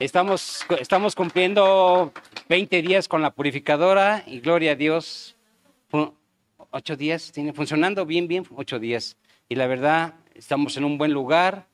[0.00, 2.12] Estamos, estamos cumpliendo
[2.48, 5.36] 20 días con la purificadora y gloria a Dios.
[6.74, 9.18] Ocho días, tiene funcionando bien, bien, ocho días.
[9.46, 11.66] Y la verdad, estamos en un buen lugar.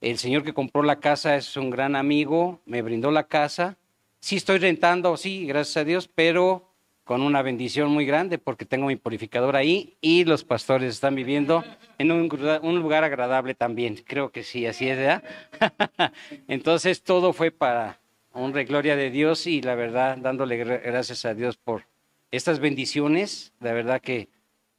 [0.00, 3.76] El señor que compró la casa es un gran amigo, me brindó la casa.
[4.18, 6.72] Sí estoy rentando, sí, gracias a Dios, pero
[7.04, 11.62] con una bendición muy grande porque tengo mi purificador ahí y los pastores están viviendo
[11.98, 12.28] en un,
[12.62, 14.02] un lugar agradable también.
[14.06, 15.22] Creo que sí, así es, ¿verdad?
[16.48, 18.00] Entonces todo fue para
[18.32, 21.84] honra y gloria de Dios y la verdad dándole gra- gracias a Dios por
[22.30, 23.52] estas bendiciones.
[23.60, 24.28] La verdad que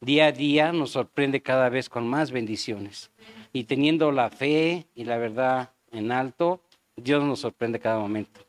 [0.02, 3.12] día a día nos sorprende cada vez con más bendiciones.
[3.54, 6.62] Y teniendo la fe y la verdad en alto,
[6.96, 8.42] Dios nos sorprende cada momento.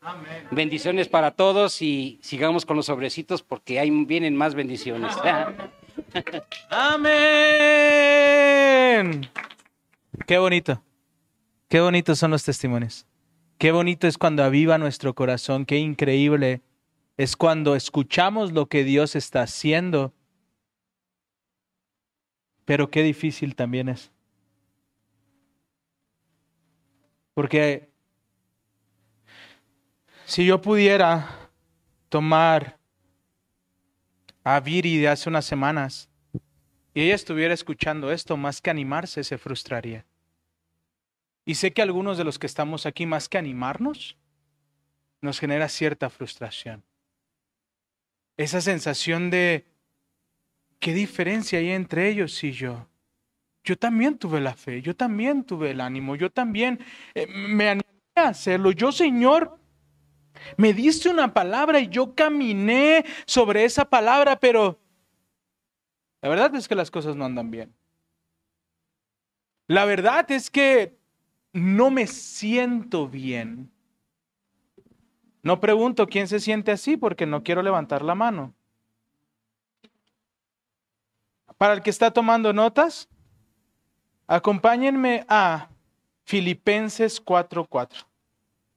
[0.51, 5.15] Bendiciones para todos y sigamos con los sobrecitos porque ahí vienen más bendiciones.
[6.71, 7.09] Amén.
[10.27, 10.83] Qué bonito.
[11.69, 13.07] Qué bonitos son los testimonios.
[13.59, 15.67] Qué bonito es cuando aviva nuestro corazón.
[15.67, 16.63] Qué increíble
[17.19, 20.15] es cuando escuchamos lo que Dios está haciendo.
[22.69, 24.13] Pero qué difícil también es.
[27.33, 27.89] Porque
[30.27, 31.49] si yo pudiera
[32.11, 32.79] tomar
[34.45, 36.11] a Viri de hace unas semanas
[36.93, 40.05] y ella estuviera escuchando esto, más que animarse, se frustraría.
[41.47, 44.19] Y sé que algunos de los que estamos aquí, más que animarnos,
[45.23, 46.85] nos genera cierta frustración.
[48.37, 49.65] Esa sensación de,
[50.79, 52.89] ¿qué diferencia hay entre ellos y yo?
[53.65, 56.81] Yo también tuve la fe, yo también tuve el ánimo, yo también
[57.15, 58.73] eh, me animé a hacerlo.
[58.73, 59.59] Yo, Señor,
[60.57, 64.81] me diste una palabra y yo caminé sobre esa palabra, pero
[66.23, 67.75] la verdad es que las cosas no andan bien.
[69.67, 70.97] La verdad es que
[71.53, 73.71] no me siento bien.
[75.43, 78.55] No pregunto quién se siente así porque no quiero levantar la mano.
[81.59, 83.09] Para el que está tomando notas,
[84.29, 85.69] acompáñenme a
[86.25, 88.07] Filipenses 4:4.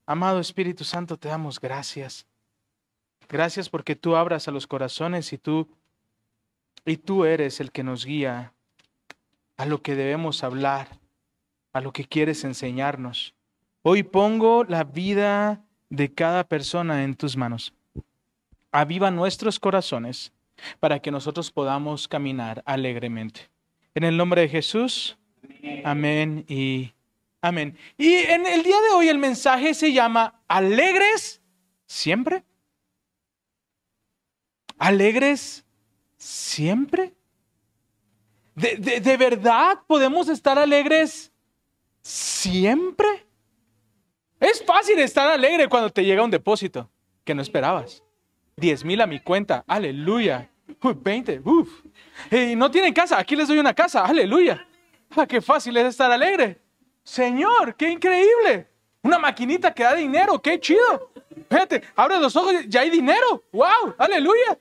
[0.04, 2.26] Amado Espíritu Santo, te damos gracias.
[3.28, 5.68] Gracias porque tú abras a los corazones y tú
[6.84, 8.52] y tú eres el que nos guía
[9.56, 10.98] a lo que debemos hablar,
[11.72, 13.36] a lo que quieres enseñarnos.
[13.82, 17.72] Hoy pongo la vida de cada persona en tus manos.
[18.72, 20.32] Aviva nuestros corazones
[20.80, 23.50] para que nosotros podamos caminar alegremente.
[23.94, 25.18] En el nombre de Jesús,
[25.84, 26.92] amén y
[27.40, 27.76] amén.
[27.98, 31.42] Y en el día de hoy el mensaje se llama alegres
[31.86, 32.44] siempre.
[34.78, 35.64] Alegres
[36.16, 37.14] siempre.
[38.54, 41.32] ¿De, de, de verdad podemos estar alegres
[42.02, 43.26] siempre?
[44.40, 46.90] Es fácil estar alegre cuando te llega un depósito
[47.24, 48.02] que no esperabas.
[48.56, 50.50] 10 mil a mi cuenta, aleluya.
[50.82, 51.68] Uy, 20, uff.
[52.30, 54.66] Y no tienen casa, aquí les doy una casa, aleluya.
[55.16, 56.60] Ah, qué fácil es estar alegre.
[57.04, 58.68] Señor, qué increíble.
[59.02, 61.12] Una maquinita que da dinero, qué chido.
[61.50, 63.42] Fíjate, abre los ojos, ya hay dinero.
[63.52, 64.58] Wow, aleluya.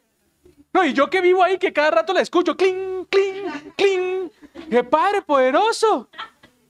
[0.73, 4.31] No, y yo que vivo ahí, que cada rato la escucho, cling, cling, cling.
[4.69, 6.09] ¡Qué padre poderoso!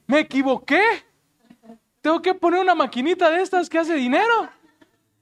[0.07, 0.81] Me equivoqué.
[2.01, 4.49] Tengo que poner una maquinita de estas que hace dinero.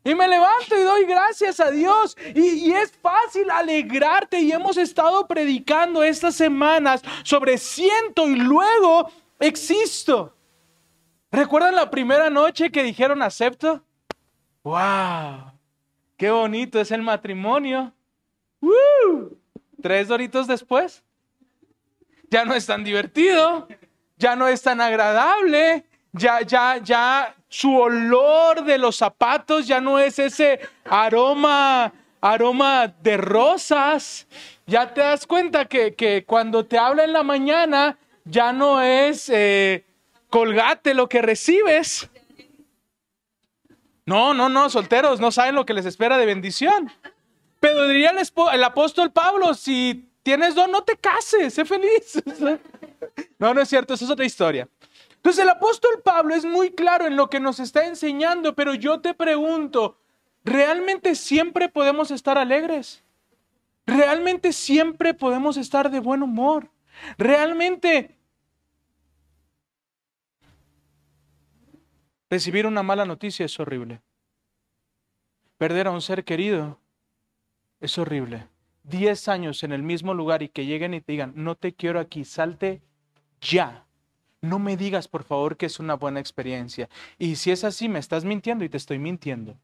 [0.04, 2.18] Y me levanto y doy gracias a Dios.
[2.34, 4.40] Y, es fácil alegrarte.
[4.40, 10.34] Y hemos estado predicando estas semanas sobre siento y luego existo.
[11.32, 13.84] ¿Recuerdan la primera noche que dijeron acepto?
[14.64, 15.52] ¡Wow!
[16.18, 17.94] ¡Qué bonito es el matrimonio!
[18.62, 19.38] ¡Woo!
[19.82, 21.04] Tres doritos después.
[22.30, 23.68] Ya no es tan divertido.
[24.18, 25.86] Ya no es tan agradable.
[26.14, 31.92] Ya, ya, ya su olor de los zapatos ya no es ese aroma,
[32.22, 34.28] aroma de rosas.
[34.66, 39.30] Ya te das cuenta que, que cuando te habla en la mañana ya no es
[39.30, 39.86] eh,
[40.30, 42.10] colgate lo que recibes.
[44.06, 46.92] No, no, no, solteros, no saben lo que les espera de bendición.
[47.60, 52.22] Pero diría el, apóstol Pablo, si tienes don, no te cases, sé feliz.
[53.38, 54.68] No, no es cierto, eso es otra historia.
[55.20, 59.02] Entonces el apóstol Pablo es muy claro en lo que nos está enseñando, pero yo
[59.02, 60.00] te pregunto,
[60.46, 63.04] ¿realmente siempre podemos estar alegres?
[63.86, 66.72] ¿Realmente siempre podemos estar de buen humor?
[67.18, 68.18] ¿Realmente
[72.30, 74.02] recibir una mala noticia es horrible?
[75.58, 76.80] Perder a un ser querido
[77.82, 78.48] es horrible.
[78.84, 82.00] Diez años en el mismo lugar y que lleguen y te digan, no te quiero
[82.00, 82.82] aquí, salte
[83.42, 83.86] ya.
[84.42, 86.90] No me digas por favor que es una buena experiencia.
[87.18, 89.58] Y si es así, me estás mintiendo y te estoy mintiendo.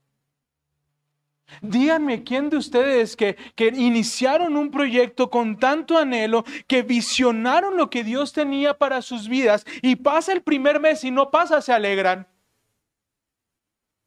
[1.62, 7.92] Díganme quién de ustedes que, que, iniciaron un proyecto con tanto anhelo, que visionaron lo
[7.92, 11.72] que Dios tenía para sus vidas y pasa el primer mes y no pasa, se
[11.72, 12.28] alegran.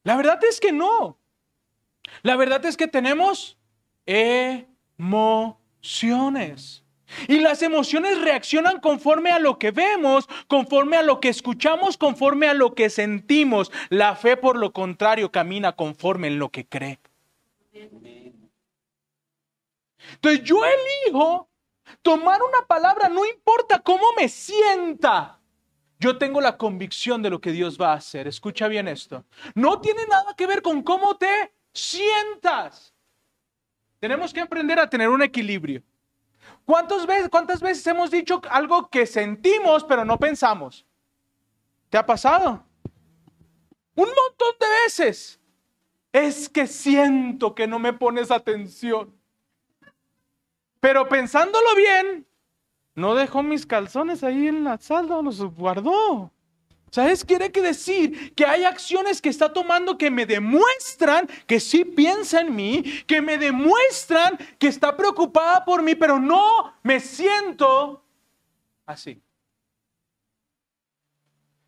[0.03, 1.17] La verdad es que no.
[2.23, 3.57] La verdad es que tenemos
[4.05, 6.83] emociones.
[7.27, 12.47] Y las emociones reaccionan conforme a lo que vemos, conforme a lo que escuchamos, conforme
[12.47, 13.71] a lo que sentimos.
[13.89, 16.99] La fe, por lo contrario, camina conforme en lo que cree.
[20.13, 21.49] Entonces yo elijo
[22.01, 25.39] tomar una palabra, no importa cómo me sienta.
[25.99, 28.27] Yo tengo la convicción de lo que Dios va a hacer.
[28.27, 29.25] Escucha bien esto.
[29.53, 32.93] No tiene nada que ver con cómo te sientas.
[33.99, 35.83] Tenemos que aprender a tener un equilibrio.
[36.69, 40.85] ¿Cuántas veces, ¿Cuántas veces hemos dicho algo que sentimos pero no pensamos?
[41.89, 42.63] ¿Te ha pasado?
[43.95, 45.39] Un montón de veces.
[46.13, 49.11] Es que siento que no me pones atención.
[50.79, 52.27] Pero pensándolo bien,
[52.93, 56.31] no dejó mis calzones ahí en la sala, los guardó.
[56.91, 57.23] ¿Sabes?
[57.23, 62.41] Quiere que decir que hay acciones que está tomando que me demuestran que sí piensa
[62.41, 68.03] en mí, que me demuestran que está preocupada por mí, pero no me siento
[68.85, 69.21] así.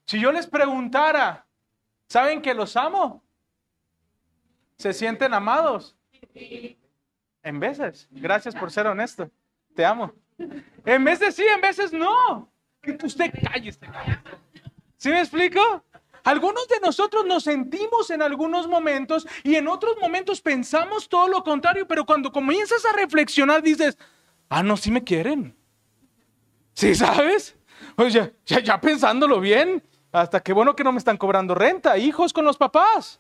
[0.06, 1.46] Si yo les preguntara,
[2.08, 3.24] ¿saben que los amo?
[4.78, 5.96] ¿Se sienten amados?
[7.44, 8.08] En veces.
[8.12, 9.30] Gracias por ser honesto.
[9.76, 10.14] Te amo.
[10.86, 12.52] En veces sí, en veces no.
[12.82, 13.88] Que usted calle, este
[15.02, 15.60] ¿Sí me explico?
[16.24, 21.44] Algunos de nosotros nos sentimos en algunos momentos y en otros momentos pensamos todo lo
[21.44, 23.98] contrario, pero cuando comienzas a reflexionar dices,
[24.48, 25.58] ah, no, sí me quieren.
[26.76, 27.58] ¿Sí sabes?
[27.96, 31.98] Pues ya, ya, ya pensándolo bien, hasta qué bueno que no me están cobrando renta,
[31.98, 33.20] hijos con los papás.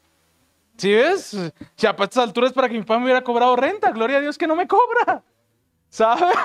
[0.77, 1.35] ¿Sí ves?
[1.77, 4.37] Ya para estas alturas para que mi papá me hubiera cobrado renta, gloria a Dios
[4.37, 5.23] que no me cobra.
[5.89, 6.35] ¿Sabes?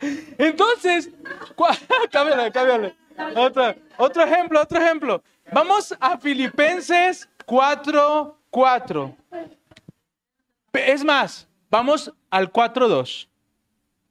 [0.38, 1.10] Entonces,
[2.10, 3.05] cámbiale, cámbiale.
[3.36, 5.22] Otro, ejemplo, otro ejemplo.
[5.52, 9.16] Vamos a Filipenses 4, 4.
[10.72, 13.28] Es más, vamos al 4.2.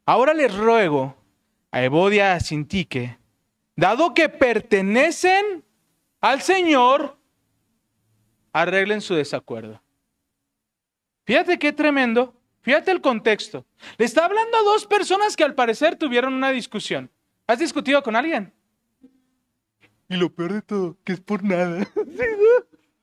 [0.05, 1.15] Ahora les ruego
[1.71, 3.17] a Evodia a Sintique,
[3.75, 5.63] dado que pertenecen
[6.21, 7.17] al Señor,
[8.53, 9.81] arreglen su desacuerdo.
[11.25, 12.33] Fíjate qué tremendo.
[12.61, 13.65] Fíjate el contexto.
[13.97, 17.11] Le está hablando a dos personas que al parecer tuvieron una discusión.
[17.45, 18.51] ¿Has discutido con alguien?
[20.09, 21.87] Y lo peor de todo, que es por nada.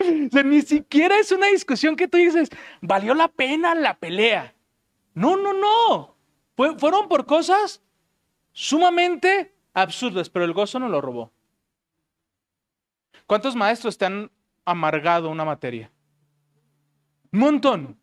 [0.02, 4.52] O sea, ni siquiera es una discusión que tú dices, valió la pena la pelea.
[5.14, 6.16] No, no, no.
[6.76, 7.80] fueron por cosas
[8.50, 11.32] sumamente absurdas, pero el gozo no lo robó.
[13.26, 14.30] ¿Cuántos maestros te han
[14.64, 15.90] amargado una materia?
[17.32, 17.98] Un montón.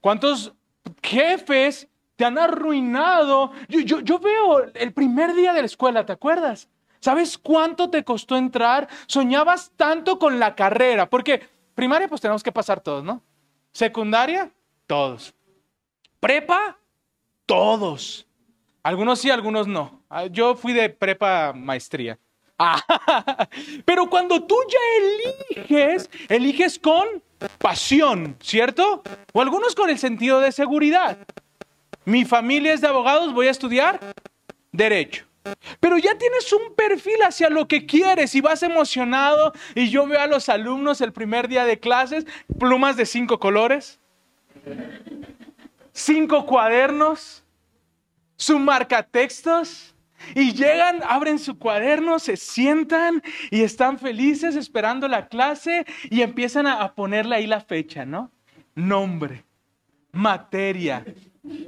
[0.00, 0.54] ¿Cuántos
[1.02, 3.52] jefes te han arruinado?
[3.68, 6.68] Yo, veo el primer día de la escuela, ¿te acuerdas?
[7.04, 8.88] ¿Sabes cuánto te costó entrar?
[9.06, 13.20] Soñabas tanto con la carrera, porque primaria pues tenemos que pasar todos, ¿no?
[13.72, 14.50] Secundaria,
[14.86, 15.34] todos.
[16.18, 16.78] Prepa,
[17.44, 18.26] todos.
[18.82, 20.00] Algunos sí, algunos no.
[20.08, 22.18] Ah, yo fui de prepa maestría.
[23.84, 27.06] pero cuando tú ya eliges, eliges con
[27.58, 29.02] pasión, ¿cierto?
[29.34, 31.18] O algunos con el sentido de seguridad.
[32.06, 34.00] Mi familia es de abogados, voy a estudiar
[34.72, 35.26] derecho.
[35.78, 40.20] Pero ya tienes un perfil hacia lo que quieres y vas emocionado y yo veo
[40.20, 42.26] a los alumnos el primer día de clases,
[42.58, 44.00] plumas de cinco colores,
[45.92, 47.44] cinco cuadernos,
[48.36, 49.94] su marcatextos
[50.34, 56.66] y llegan, abren su cuaderno, se sientan y están felices esperando la clase y empiezan
[56.66, 58.30] a ponerle ahí la fecha, ¿no?
[58.74, 59.44] Nombre,
[60.10, 61.04] materia,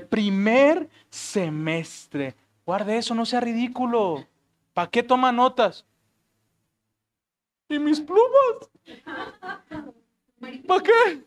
[0.09, 2.35] primer semestre
[2.67, 4.27] Guarde eso, no sea ridículo.
[4.75, 5.87] ¿Para qué toma notas?
[7.69, 8.69] ¿Y mis plumas?
[10.67, 11.25] ¿Para qué?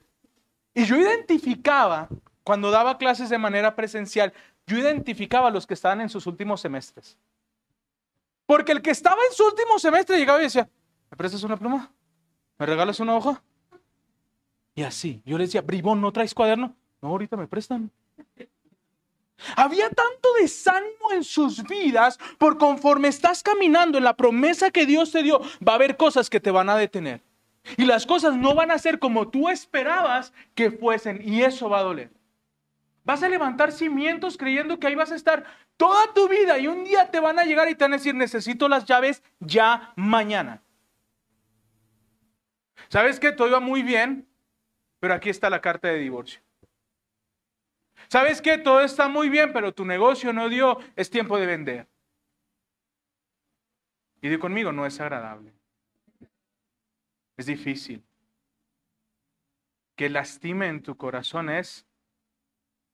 [0.74, 2.10] Y yo identificaba,
[2.44, 4.34] cuando daba clases de manera presencial,
[4.68, 7.18] yo identificaba a los que estaban en sus últimos semestres.
[8.46, 10.70] Porque el que estaba en su último semestre llegaba y decía,
[11.10, 11.90] ¿me prestas una pluma?
[12.58, 13.42] ¿Me regalas una hoja?
[14.76, 16.76] Y así, yo le decía, bribón, ¿no traes cuaderno?
[17.02, 17.90] No, ahorita me prestan.
[19.56, 25.12] Había tanto desánimo en sus vidas por conforme estás caminando en la promesa que Dios
[25.12, 27.22] te dio, va a haber cosas que te van a detener.
[27.78, 31.80] Y las cosas no van a ser como tú esperabas que fuesen y eso va
[31.80, 32.12] a doler.
[33.04, 35.46] Vas a levantar cimientos creyendo que ahí vas a estar
[35.78, 38.14] toda tu vida y un día te van a llegar y te van a decir,
[38.16, 40.62] necesito las llaves ya mañana.
[42.90, 44.28] ¿Sabes que Todo iba muy bien,
[45.00, 46.42] pero aquí está la carta de divorcio.
[48.10, 51.88] ¿Sabes que Todo está muy bien, pero tu negocio no dio, es tiempo de vender.
[54.22, 55.54] Y di conmigo, no es agradable.
[57.38, 58.04] Es difícil.
[59.96, 61.86] Que lastime en tu corazón es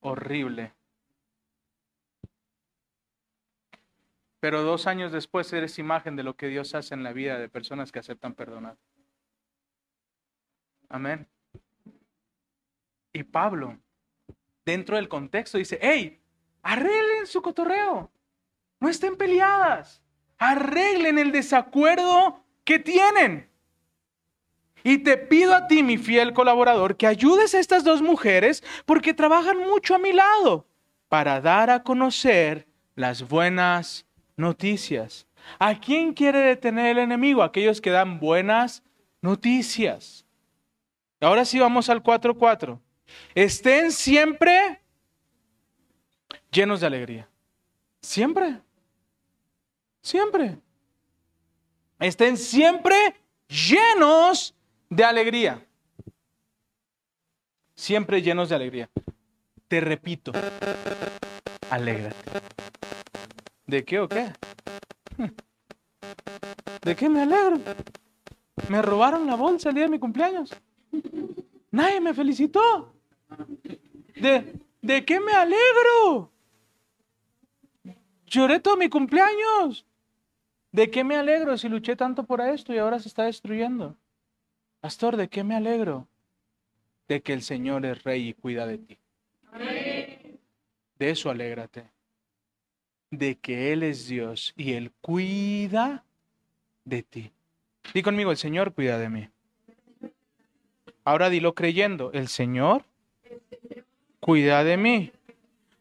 [0.00, 0.74] horrible.
[4.38, 7.48] Pero dos años después eres imagen de lo que Dios hace en la vida de
[7.48, 8.76] personas que aceptan perdonar.
[10.88, 11.26] Amén.
[13.12, 13.80] Y Pablo,
[14.66, 16.20] dentro del contexto, dice, hey,
[16.62, 18.10] arreglen su cotorreo.
[18.80, 20.02] No estén peleadas.
[20.36, 23.48] Arreglen el desacuerdo que tienen.
[24.82, 29.14] Y te pido a ti, mi fiel colaborador, que ayudes a estas dos mujeres porque
[29.14, 30.66] trabajan mucho a mi lado
[31.08, 34.04] para dar a conocer las buenas
[34.36, 35.26] noticias.
[35.58, 37.42] ¿A quién quiere detener el enemigo?
[37.42, 38.82] Aquellos que dan buenas
[39.22, 40.26] noticias.
[41.20, 42.80] Ahora sí vamos al 4.4.
[43.34, 44.80] Estén siempre
[46.50, 47.28] llenos de alegría.
[48.00, 48.60] Siempre.
[50.00, 50.58] Siempre.
[51.98, 52.96] Estén siempre
[53.48, 54.54] llenos
[54.88, 55.66] de alegría.
[57.74, 58.90] Siempre llenos de alegría.
[59.68, 60.32] Te repito,
[61.70, 62.16] alégrate.
[63.66, 64.32] ¿De qué o qué?
[66.82, 67.60] ¿De qué me alegro?
[68.68, 70.54] Me robaron la bolsa el día de mi cumpleaños.
[71.72, 72.95] Nadie me felicitó.
[74.14, 74.52] ¿De,
[74.82, 76.30] ¿De qué me alegro?
[78.26, 79.86] Lloré todo mi cumpleaños.
[80.72, 83.96] ¿De qué me alegro si luché tanto por esto y ahora se está destruyendo?
[84.80, 86.06] Pastor, ¿de qué me alegro?
[87.08, 88.98] De que el Señor es rey y cuida de ti.
[90.98, 91.90] De eso alégrate.
[93.10, 96.04] De que Él es Dios y Él cuida
[96.84, 97.32] de ti.
[97.94, 99.28] Di conmigo, el Señor cuida de mí.
[101.04, 102.84] Ahora dilo creyendo, el Señor
[104.26, 105.12] cuida de mí.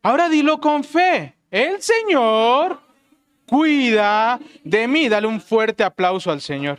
[0.04, 2.80] Ahora dilo con fe, el Señor
[3.48, 5.10] cuida de mí.
[5.10, 6.78] Dale un fuerte aplauso al Señor.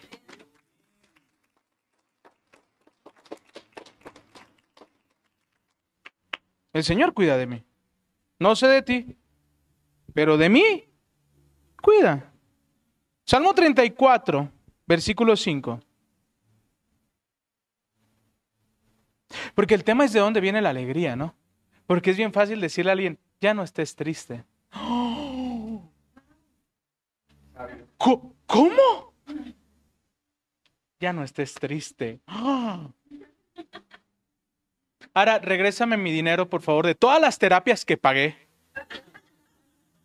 [6.73, 7.65] El Señor cuida de mí.
[8.39, 9.17] No sé de ti,
[10.15, 10.85] pero de mí
[11.83, 12.33] cuida.
[13.25, 14.53] Salmo 34,
[14.87, 15.81] versículo 5.
[19.57, 21.35] Porque el tema es de dónde viene la alegría, ¿no?
[21.87, 24.45] Porque es bien fácil decirle a alguien, ya no estés triste.
[27.97, 29.15] ¿Cómo?
[31.01, 32.21] Ya no estés triste.
[35.15, 38.37] Ahora, regrésame mi dinero, por favor, de todas las terapias que pagué.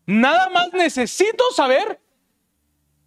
[0.05, 2.01] Nada más necesito saber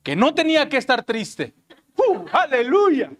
[0.02, 1.54] que no tenía que estar triste.
[1.96, 3.12] ¡Uh, aleluya!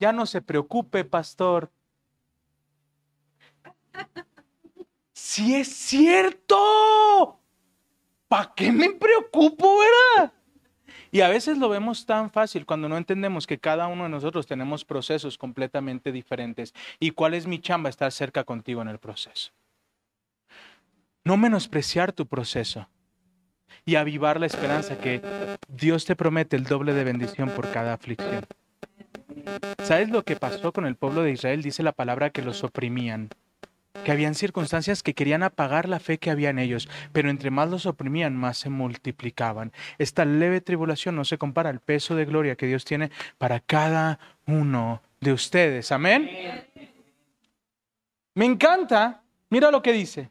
[0.00, 1.70] Ya no se preocupe, pastor.
[5.30, 7.38] Si es cierto.
[8.26, 10.32] ¿Para qué me preocupo, verdad?
[11.12, 14.48] Y a veces lo vemos tan fácil cuando no entendemos que cada uno de nosotros
[14.48, 16.74] tenemos procesos completamente diferentes.
[16.98, 17.90] ¿Y cuál es mi chamba?
[17.90, 19.52] Estar cerca contigo en el proceso.
[21.22, 22.88] No menospreciar tu proceso
[23.84, 25.22] y avivar la esperanza que
[25.68, 28.46] Dios te promete el doble de bendición por cada aflicción.
[29.84, 31.62] ¿Sabes lo que pasó con el pueblo de Israel?
[31.62, 33.30] Dice la palabra que los oprimían,
[34.04, 37.68] que habían circunstancias que querían apagar la fe que había en ellos, pero entre más
[37.68, 39.72] los oprimían, más se multiplicaban.
[39.98, 44.18] Esta leve tribulación no se compara al peso de gloria que Dios tiene para cada
[44.46, 45.92] uno de ustedes.
[45.92, 46.30] Amén.
[48.34, 50.30] Me encanta, mira lo que dice.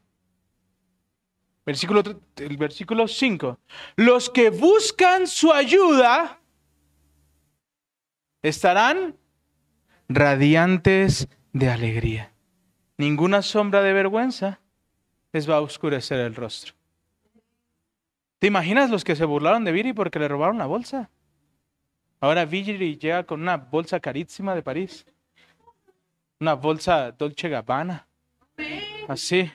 [1.66, 2.02] Versículo,
[2.38, 3.60] el versículo 5.
[3.98, 6.40] Los que buscan su ayuda
[8.42, 9.16] estarán
[10.08, 12.34] radiantes de alegría.
[13.00, 14.60] Ninguna sombra de vergüenza
[15.32, 16.74] les va a oscurecer el rostro.
[18.40, 21.10] ¿Te imaginas los que se burlaron de Viri porque le robaron la bolsa?
[22.20, 25.06] Ahora Viri llega con una bolsa carísima de París.
[26.42, 28.06] Una bolsa Dolce Gabbana.
[29.08, 29.50] Así.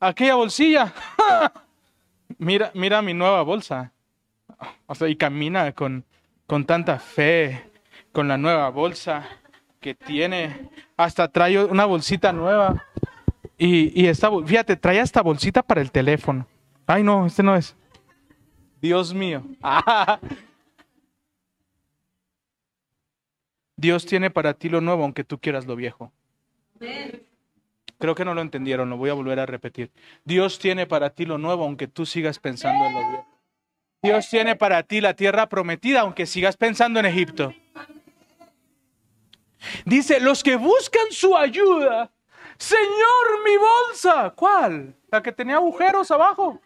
[0.00, 0.94] Aquella bolsilla.
[2.38, 3.92] mira, mira mi nueva bolsa.
[4.86, 6.06] O y camina con,
[6.46, 7.70] con tanta fe,
[8.12, 9.28] con la nueva bolsa
[9.80, 10.70] que tiene.
[10.96, 12.84] Hasta trae una bolsita nueva.
[13.56, 16.46] Y, y esta, fíjate, trae esta bolsita para el teléfono.
[16.86, 17.76] Ay, no, este no es.
[18.80, 19.42] Dios mío.
[23.76, 26.10] Dios tiene para ti lo nuevo, aunque tú quieras lo viejo.
[27.98, 29.90] Creo que no lo entendieron, lo voy a volver a repetir.
[30.24, 33.26] Dios tiene para ti lo nuevo, aunque tú sigas pensando en lo viejo.
[34.02, 37.54] Dios tiene para ti la tierra prometida, aunque sigas pensando en Egipto.
[39.84, 42.10] Dice, los que buscan su ayuda,
[42.58, 44.32] Señor, mi bolsa.
[44.34, 44.94] ¿Cuál?
[45.10, 46.60] La que tenía agujeros abajo.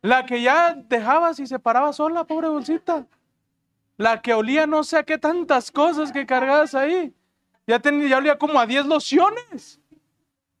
[0.00, 3.06] La que ya dejabas y se paraba sola, pobre bolsita.
[3.98, 7.14] La que olía no sé a qué tantas cosas que cargabas ahí.
[7.66, 9.78] Ya, tenía, ya olía como a 10 lociones.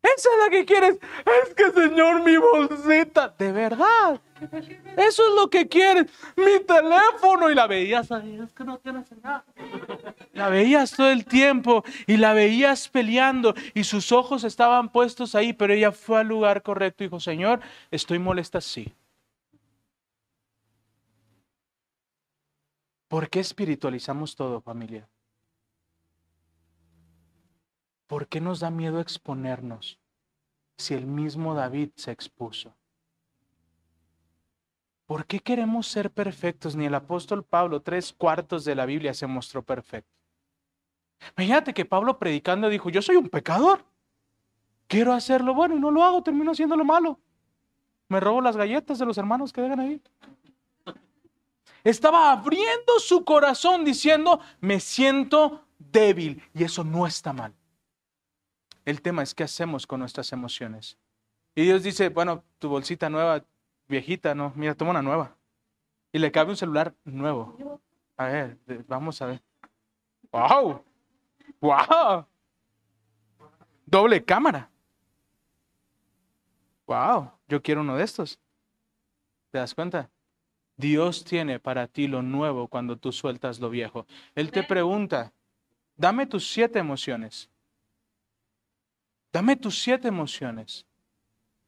[0.02, 0.98] Esa es la que quieres.
[1.24, 3.32] Es que, Señor, mi bolsita.
[3.38, 4.20] De verdad.
[4.96, 6.06] Eso es lo que quieres.
[6.36, 7.50] Mi teléfono.
[7.50, 8.10] Y la veías.
[8.10, 9.44] Es que no tienes nada.
[10.32, 15.52] La veías todo el tiempo y la veías peleando y sus ojos estaban puestos ahí,
[15.52, 18.92] pero ella fue al lugar correcto y dijo, Señor, estoy molesta, sí.
[23.08, 25.06] ¿Por qué espiritualizamos todo, familia?
[28.12, 29.98] ¿Por qué nos da miedo exponernos
[30.76, 32.76] si el mismo David se expuso?
[35.06, 36.76] ¿Por qué queremos ser perfectos?
[36.76, 40.12] Ni el apóstol Pablo, tres cuartos de la Biblia, se mostró perfecto.
[41.38, 43.82] Imagínate que Pablo predicando dijo, yo soy un pecador.
[44.88, 47.18] Quiero hacerlo bueno y no lo hago, termino haciendo lo malo.
[48.08, 50.02] Me robo las galletas de los hermanos que dejan ahí.
[51.82, 57.54] Estaba abriendo su corazón diciendo, me siento débil y eso no está mal.
[58.84, 60.98] El tema es qué hacemos con nuestras emociones.
[61.54, 63.44] Y Dios dice, bueno, tu bolsita nueva,
[63.88, 65.36] viejita, no, mira, toma una nueva.
[66.12, 67.80] Y le cabe un celular nuevo.
[68.16, 69.42] A ver, vamos a ver.
[70.30, 70.84] ¡Wow!
[71.60, 72.26] ¡Wow!
[73.86, 74.70] Doble cámara.
[76.86, 77.30] ¡Wow!
[77.48, 78.38] Yo quiero uno de estos.
[79.50, 80.10] ¿Te das cuenta?
[80.76, 84.06] Dios tiene para ti lo nuevo cuando tú sueltas lo viejo.
[84.34, 85.32] Él te pregunta,
[85.96, 87.51] dame tus siete emociones.
[89.32, 90.84] Dame tus siete emociones.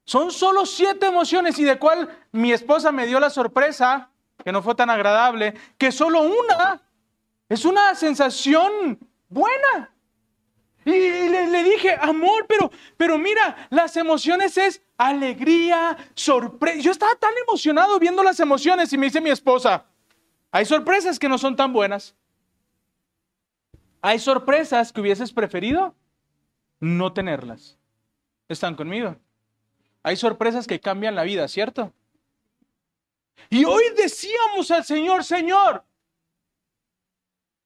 [0.04, 4.10] Son solo siete emociones y de cuál mi esposa me dio la sorpresa,
[4.44, 6.82] que no fue tan agradable, que solo una
[7.48, 8.98] es una sensación
[9.28, 9.90] buena.
[10.84, 16.78] Y le, dije, amor, pero, pero mira, las emociones es alegría, sorpresa.
[16.80, 19.86] Yo estaba tan emocionado viendo las emociones y me dice mi esposa,
[20.50, 22.14] hay sorpresas que no son tan buenas.
[24.02, 25.94] Hay sorpresas que hubieses preferido
[26.84, 27.78] no tenerlas.
[28.48, 29.16] ¿Están conmigo?
[30.02, 31.92] Hay sorpresas que cambian la vida, ¿cierto?
[33.48, 35.84] Y hoy decíamos al Señor, Señor,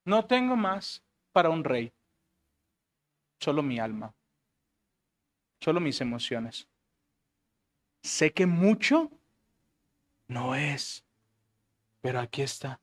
[0.05, 1.03] no tengo más
[1.33, 1.93] para un rey,
[3.41, 4.15] solo mi alma,
[5.61, 6.69] solo mis emociones.
[8.03, 9.11] Sé que mucho
[10.29, 11.05] no es,
[12.01, 12.81] pero aquí está.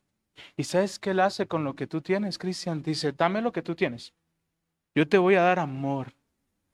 [0.58, 2.84] ¿Y sabes qué Él hace con lo que tú tienes, Cristian?
[2.84, 4.14] Dice, dame lo que tú tienes.
[4.94, 6.14] Yo te voy a dar amor,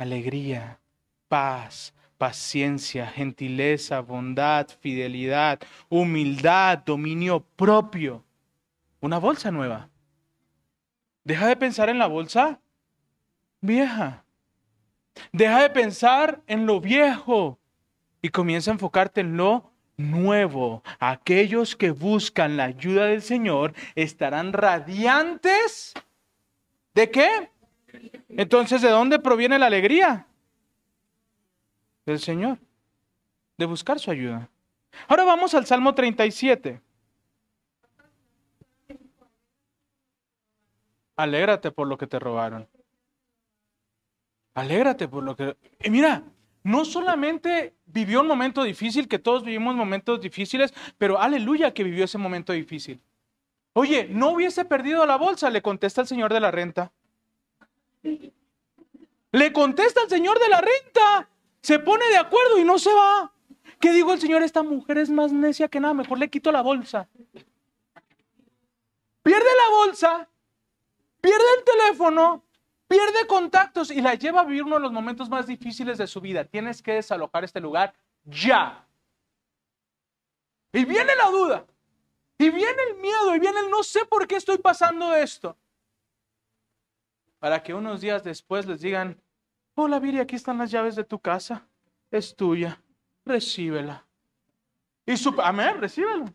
[0.02, 0.80] alegría,
[1.28, 8.24] paz, paciencia, gentileza, bondad, fidelidad, humildad, dominio propio.
[9.00, 9.90] Una bolsa nueva.
[11.24, 12.60] Deja de pensar en la bolsa
[13.60, 14.26] vieja.
[15.32, 17.60] Deja de pensar en lo viejo
[18.24, 20.82] y comienza a enfocarte en lo nuevo.
[21.00, 25.94] Aquellos que buscan la ayuda del Señor estarán radiantes.
[26.96, 27.51] ¿De qué?
[28.30, 30.28] Entonces, ¿de dónde proviene la alegría?
[32.06, 32.58] Del Señor,
[33.58, 34.50] de buscar su ayuda.
[35.08, 36.82] Ahora vamos al Salmo 37.
[41.16, 42.68] Alégrate por lo que te robaron.
[44.54, 45.56] Alégrate por lo que...
[45.84, 46.24] Y mira,
[46.64, 52.06] no solamente vivió un momento difícil, que todos vivimos momentos difíciles, pero aleluya que vivió
[52.06, 53.02] ese momento difícil.
[53.74, 56.92] Oye, no hubiese perdido la bolsa, le contesta el señor de la renta.
[58.04, 61.30] Le contesta el señor de la renta.
[61.62, 63.32] Se pone de acuerdo y no se va.
[63.80, 64.44] ¿Qué digo el señor?
[64.44, 67.08] Esta mujer es más necia que nada, mejor le quito la bolsa.
[69.24, 70.30] Pierde la bolsa,
[71.22, 72.44] pierde el teléfono,
[72.88, 76.20] pierde contactos y la lleva a vivir uno de los momentos más difíciles de su
[76.22, 76.44] vida.
[76.44, 77.94] Tienes que desalojar este lugar
[78.26, 78.86] ya.
[80.74, 81.66] Y viene la duda,
[82.38, 85.56] y viene el miedo, y viene el no sé por qué estoy pasando esto
[87.42, 89.20] para que unos días después les digan,
[89.74, 91.68] hola Viri, aquí están las llaves de tu casa,
[92.12, 92.80] es tuya,
[93.26, 94.06] recíbela.
[95.08, 96.32] Y su, amén, recíbela.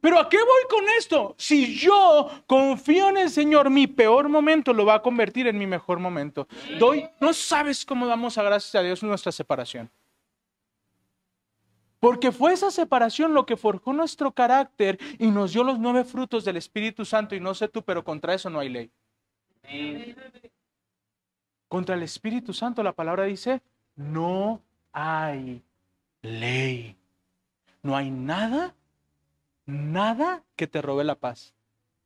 [0.00, 1.34] Pero ¿a qué voy con esto?
[1.36, 5.66] Si yo confío en el Señor, mi peor momento lo va a convertir en mi
[5.66, 6.46] mejor momento.
[6.78, 9.90] Doy, no sabes cómo damos a gracias a Dios nuestra separación.
[11.98, 16.44] Porque fue esa separación lo que forjó nuestro carácter y nos dio los nueve frutos
[16.44, 17.34] del Espíritu Santo.
[17.34, 18.92] Y no sé tú, pero contra eso no hay ley.
[21.68, 23.60] Contra el Espíritu Santo la palabra dice,
[23.96, 24.62] no
[24.92, 25.62] hay
[26.22, 26.96] ley.
[27.82, 28.74] No hay nada,
[29.64, 31.54] nada que te robe la paz.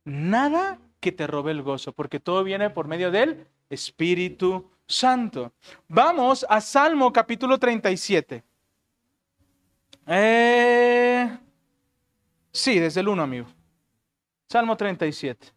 [0.03, 5.53] Nada que te robe el gozo, porque todo viene por medio del Espíritu Santo.
[5.87, 8.43] Vamos a Salmo capítulo 37.
[10.07, 11.37] Eh,
[12.51, 13.47] sí, desde el 1, amigo.
[14.47, 15.53] Salmo 37.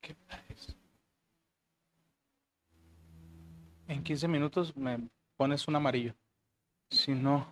[0.00, 0.16] ¿Qué
[0.48, 0.76] es?
[3.88, 4.98] En 15 minutos me
[5.36, 6.14] pones un amarillo.
[6.90, 7.46] Si no,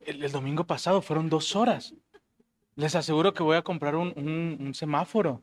[0.00, 1.94] el, el domingo pasado fueron dos horas.
[2.76, 5.42] Les aseguro que voy a comprar un, un- un semáforo.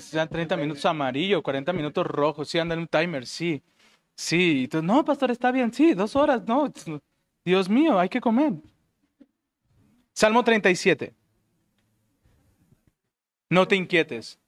[0.00, 2.44] Sean 30 minutos amarillo, 40 minutos rojo.
[2.44, 3.62] Sí, anda en un timer, sí.
[4.16, 4.64] Sí.
[4.64, 5.72] Entonces, no, pastor, está bien.
[5.72, 6.42] Sí, dos horas.
[6.48, 6.72] No,
[7.44, 8.54] Dios mío, hay que comer.
[10.12, 11.14] Salmo 37.
[13.50, 14.38] No te inquietes.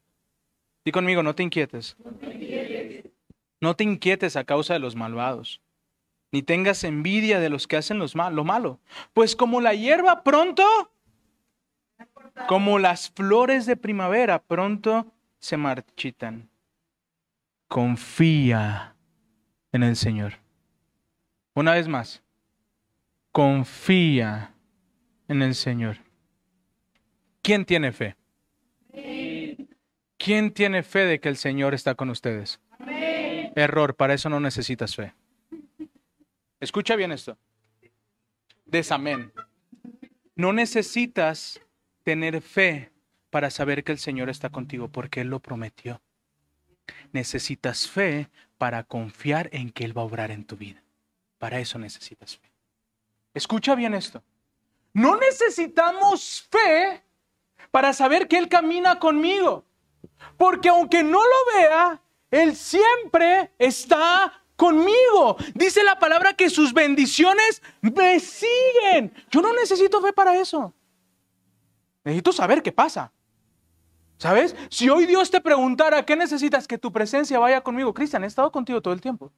[0.84, 1.96] Di conmigo, no te inquietes.
[2.04, 3.09] No te inquietes
[4.36, 5.60] a causa de los malvados,
[6.32, 8.80] ni tengas envidia de los que hacen los lo malo.
[9.12, 10.64] Pues como la hierba pronto,
[12.48, 16.48] como las flores de primavera, pronto se marchitan.
[17.68, 18.96] Confía
[19.72, 20.34] en el Señor.
[21.54, 22.22] Una vez más,
[23.32, 24.54] confía
[25.28, 25.98] en el Señor.
[27.42, 28.16] ¿Quién tiene fe?
[30.18, 32.60] ¿Quién tiene fe de que el Señor está con ustedes?
[33.60, 35.14] Error, para eso no necesitas fe.
[36.58, 37.38] Escucha bien esto.
[38.66, 39.32] Desamén.
[40.34, 41.60] No necesitas
[42.02, 42.92] tener fe
[43.30, 46.00] para saber que el Señor está contigo porque Él lo prometió.
[47.12, 50.82] Necesitas fe para confiar en que Él va a obrar en tu vida.
[51.38, 52.50] Para eso necesitas fe.
[53.32, 54.22] Escucha bien esto.
[54.92, 57.02] No necesitamos fe
[57.70, 59.64] para saber que Él camina conmigo.
[60.36, 65.36] Porque aunque no lo vea, Él siempre está conmigo.
[65.54, 69.12] Dice la palabra que sus bendiciones me siguen.
[69.30, 70.74] Yo no necesito fe para eso.
[72.04, 73.12] Necesito saber qué pasa.
[74.18, 74.54] ¿Sabes?
[74.68, 76.68] Si hoy Dios te preguntara, ¿qué necesitas?
[76.68, 77.94] Que tu presencia vaya conmigo.
[77.94, 79.32] Cristian, he estado contigo todo el tiempo.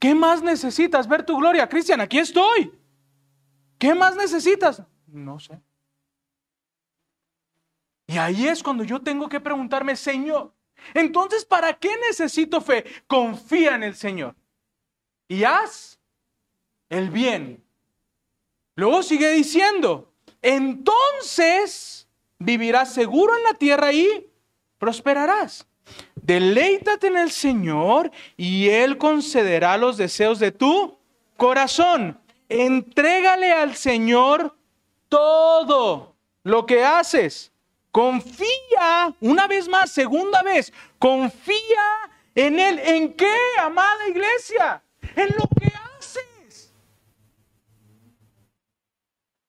[0.00, 1.06] ¿Qué más necesitas?
[1.06, 1.68] Ver tu gloria.
[1.68, 2.72] Cristian, aquí estoy.
[3.78, 4.82] ¿Qué más necesitas?
[5.06, 5.60] No sé.
[8.08, 10.52] Y ahí es cuando yo tengo que preguntarme, Señor,
[10.94, 12.84] entonces, ¿para qué necesito fe?
[13.06, 14.34] Confía en el Señor.
[15.28, 15.98] Y haz
[16.88, 17.62] el bien.
[18.74, 20.12] Luego sigue diciendo,
[20.42, 22.06] entonces
[22.38, 24.30] vivirás seguro en la tierra y
[24.78, 25.66] prosperarás.
[26.14, 30.98] Deleítate en el Señor y Él concederá los deseos de tu
[31.36, 32.20] corazón.
[32.48, 34.56] Entrégale al Señor
[35.08, 37.52] todo lo que haces.
[37.96, 42.78] Confía, una vez más, segunda vez, confía en Él.
[42.78, 44.82] ¿En qué, amada iglesia?
[45.14, 46.74] En lo que haces.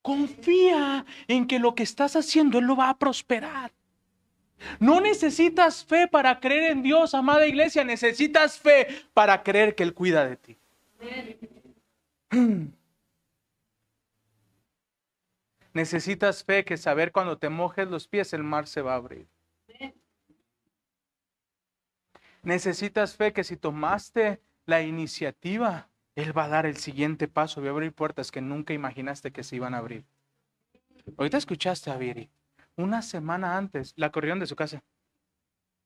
[0.01, 3.73] Confía en que lo que estás haciendo Él lo va a prosperar.
[4.79, 7.83] No necesitas fe para creer en Dios, amada iglesia.
[7.83, 10.57] Necesitas fe para creer que Él cuida de ti.
[15.77, 19.27] Necesitas fe que saber cuando te mojes los pies el mar se va a abrir.
[22.41, 27.67] Necesitas fe que si tomaste la iniciativa, Él va a dar el siguiente paso, va
[27.67, 30.03] a abrir puertas que nunca imaginaste que se iban a abrir.
[31.15, 32.27] Ahorita escuchaste a Viri.
[32.75, 34.83] Una semana antes la corrieron de su casa.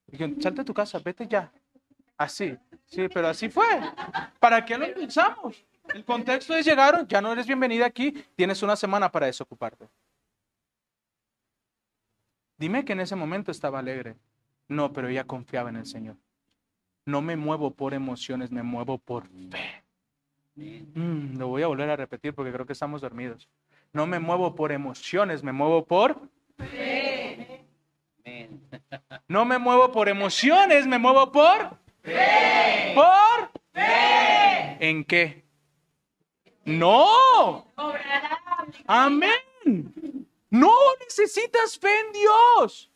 [0.08, 1.52] Dijeron, salte a tu casa, vete ya.
[2.18, 3.82] Así, sí, pero así fue.
[4.40, 5.66] ¿Para qué lo impulsamos?
[5.94, 9.88] El contexto es llegaron, ya no eres bienvenida aquí, tienes una semana para desocuparte.
[12.58, 14.16] Dime que en ese momento estaba alegre.
[14.68, 16.16] No, pero ella confiaba en el Señor.
[17.06, 19.84] No me muevo por emociones, me muevo por fe.
[20.56, 23.50] Mm, lo voy a volver a repetir porque creo que estamos dormidos.
[23.94, 26.30] No me muevo por emociones, me muevo por
[28.24, 28.62] Amén.
[29.28, 32.94] No me muevo por emociones, me muevo por fe.
[32.94, 34.78] ¿Por fe.
[34.80, 35.41] ¿En qué?
[36.66, 37.66] No.
[38.88, 39.32] Amén.
[40.50, 42.88] No necesitas fe en Dios.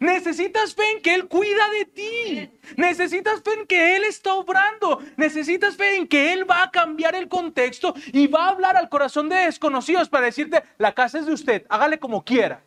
[0.00, 2.50] Necesitas fe en que Él cuida de ti.
[2.76, 5.00] Necesitas fe en que Él está obrando.
[5.16, 8.88] Necesitas fe en que Él va a cambiar el contexto y va a hablar al
[8.88, 12.64] corazón de desconocidos para decirte, la casa es de usted, hágale como quiera.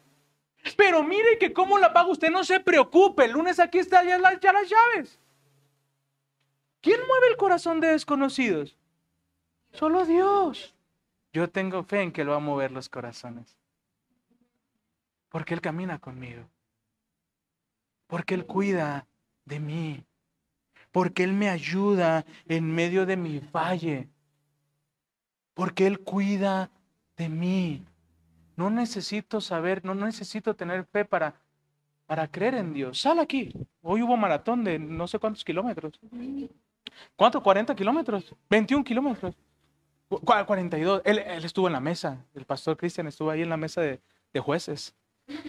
[0.77, 4.17] Pero mire que cómo la paga usted, no se preocupe, el lunes aquí están ya,
[4.19, 5.19] las- ya las llaves.
[6.81, 8.77] ¿Quién mueve el corazón de desconocidos?
[9.75, 10.73] Solo Dios.
[11.33, 13.57] Yo tengo fe en que Él va a mover los corazones.
[15.29, 16.43] Porque Él camina conmigo.
[18.07, 19.05] Porque Él cuida
[19.43, 20.03] de mí.
[20.91, 24.07] Porque Él me ayuda en medio de mi valle.
[25.53, 26.71] Porque Él cuida
[27.17, 27.85] de mí.
[28.55, 31.35] No necesito saber, no necesito tener fe para,
[32.05, 33.01] para creer en Dios.
[33.01, 33.51] Sal aquí.
[33.81, 35.99] Hoy hubo maratón de no sé cuántos kilómetros.
[37.17, 37.43] ¿Cuánto?
[37.43, 38.33] ¿40 kilómetros?
[38.49, 39.35] ¿21 kilómetros?
[40.09, 41.01] Cu- 42.
[41.05, 42.23] Él, él estuvo en la mesa.
[42.35, 43.99] El pastor Cristian estuvo ahí en la mesa de,
[44.33, 44.95] de jueces.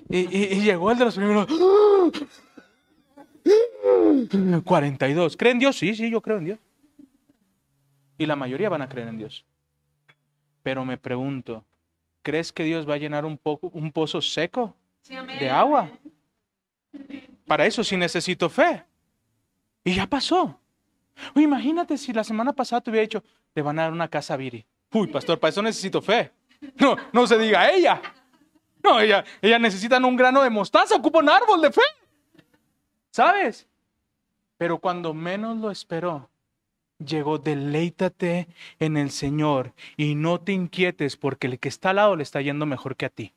[0.08, 1.46] Y, y- y llegó el de los primeros.
[4.64, 5.36] 42.
[5.36, 5.76] ¿Creen en Dios?
[5.76, 6.58] Sí, sí, yo creo en Dios.
[8.18, 9.44] Y la mayoría van a creer en Dios.
[10.62, 11.64] Pero me pregunto,
[12.22, 14.74] ¿crees que Dios va a llenar un, poco, un pozo seco
[15.38, 15.90] de agua?
[17.46, 18.82] Para eso sí necesito fe.
[19.84, 20.58] Y ya pasó.
[21.34, 24.64] Imagínate si la semana pasada te hubiera dicho, te van a dar una casa Viri.
[24.92, 26.32] Uy, pastor, para eso necesito fe.
[26.78, 28.00] No, no se diga ella.
[28.82, 31.82] No, ella, ella necesita un grano de mostaza, ocupa un árbol de fe.
[33.10, 33.66] ¿Sabes?
[34.58, 36.30] Pero cuando menos lo esperó,
[36.98, 38.48] llegó, deleítate
[38.78, 42.40] en el Señor y no te inquietes porque el que está al lado le está
[42.40, 43.34] yendo mejor que a ti.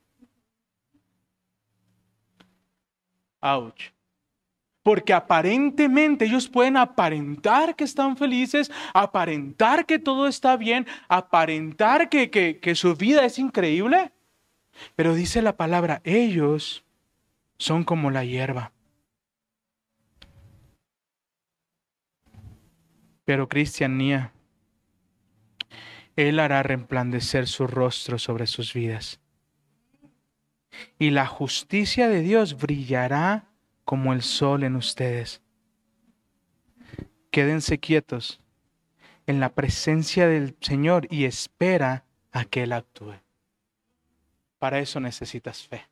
[3.42, 3.92] Ouch.
[4.90, 12.32] Porque aparentemente ellos pueden aparentar que están felices, aparentar que todo está bien, aparentar que,
[12.32, 14.12] que, su vida es increíble.
[14.96, 16.84] Pero dice la palabra, ellos
[17.60, 18.72] son como la hierba.
[23.26, 24.34] Pero Cristianía,
[26.16, 29.20] Él hará resplandecer su rostro sobre sus vidas.
[30.98, 33.49] Y la justicia de Dios brillará
[33.90, 35.42] como el sol en ustedes.
[37.32, 38.40] Quédense quietos
[39.26, 43.16] en la presencia del Señor y espera a que Él actúe.
[44.60, 45.88] Para eso necesitas fe.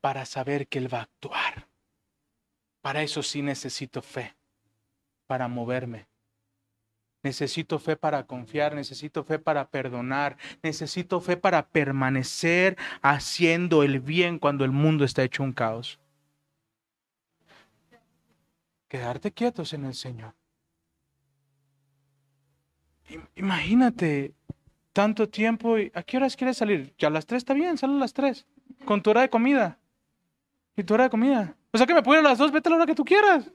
[0.00, 1.68] Para saber que Él va a actuar.
[2.80, 4.34] Para eso sí necesito fe.
[5.28, 6.08] Para moverme.
[7.22, 14.40] Necesito fe para confiar, necesito fe para perdonar, necesito fe para permanecer haciendo el bien
[14.40, 15.99] cuando el mundo está hecho un caos.
[18.90, 20.34] Quedarte quietos en el Señor.
[23.08, 24.34] Im- Imagínate
[24.92, 25.78] tanto tiempo.
[25.78, 26.92] y- ¿A qué horas quieres salir?
[26.98, 28.46] Ya a las tres está bien, sal a las tres.
[28.84, 29.78] Con tu hora de comida.
[30.76, 31.54] ¿Y tu hora de comida?
[31.72, 33.48] O sea que me puedo a las dos, vete a la hora que tú quieras.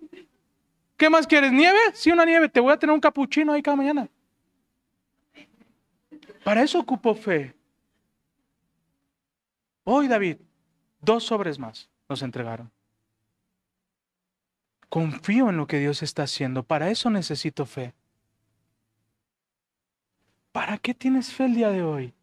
[0.95, 1.51] ¿Qué más quieres?
[1.51, 1.79] ¿Nieve?
[1.93, 2.47] Sí, una nieve.
[2.47, 4.07] Te voy a tener un capuchino ahí cada mañana.
[6.45, 7.53] Para eso ocupo fe.
[9.83, 10.37] Hoy, David,
[11.01, 12.71] dos sobres más nos entregaron.
[14.95, 16.63] Confío en lo que Dios está haciendo.
[16.63, 17.93] Para eso necesito fe.
[20.53, 22.13] ¿Para qué tienes fe el día de hoy?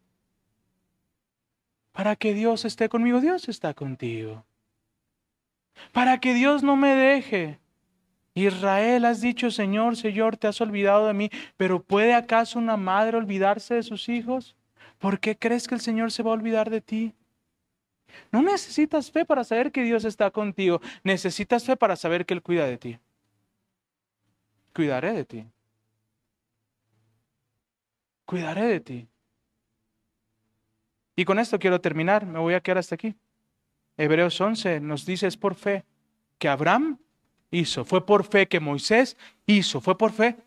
[1.91, 3.21] Para que Dios esté conmigo.
[3.21, 4.43] Dios está contigo.
[5.91, 7.59] Para que Dios no me deje.
[8.33, 13.17] Israel, has dicho, Señor, Señor, te has olvidado de mí, pero ¿puede acaso una madre
[13.17, 14.55] olvidarse de sus hijos?
[14.97, 17.13] ¿Por qué crees que el Señor se va a olvidar de ti?
[18.31, 22.41] No necesitas fe para saber que Dios está contigo, necesitas fe para saber que Él
[22.41, 22.99] cuida de ti.
[24.73, 25.45] Cuidaré de ti.
[28.25, 29.07] Cuidaré de ti.
[31.15, 33.15] Y con esto quiero terminar, me voy a quedar hasta aquí.
[33.97, 35.85] Hebreos 11 nos dice, es por fe
[36.39, 36.97] que Abraham
[37.51, 40.37] hizo, fue por fe que Moisés hizo, fue por fe.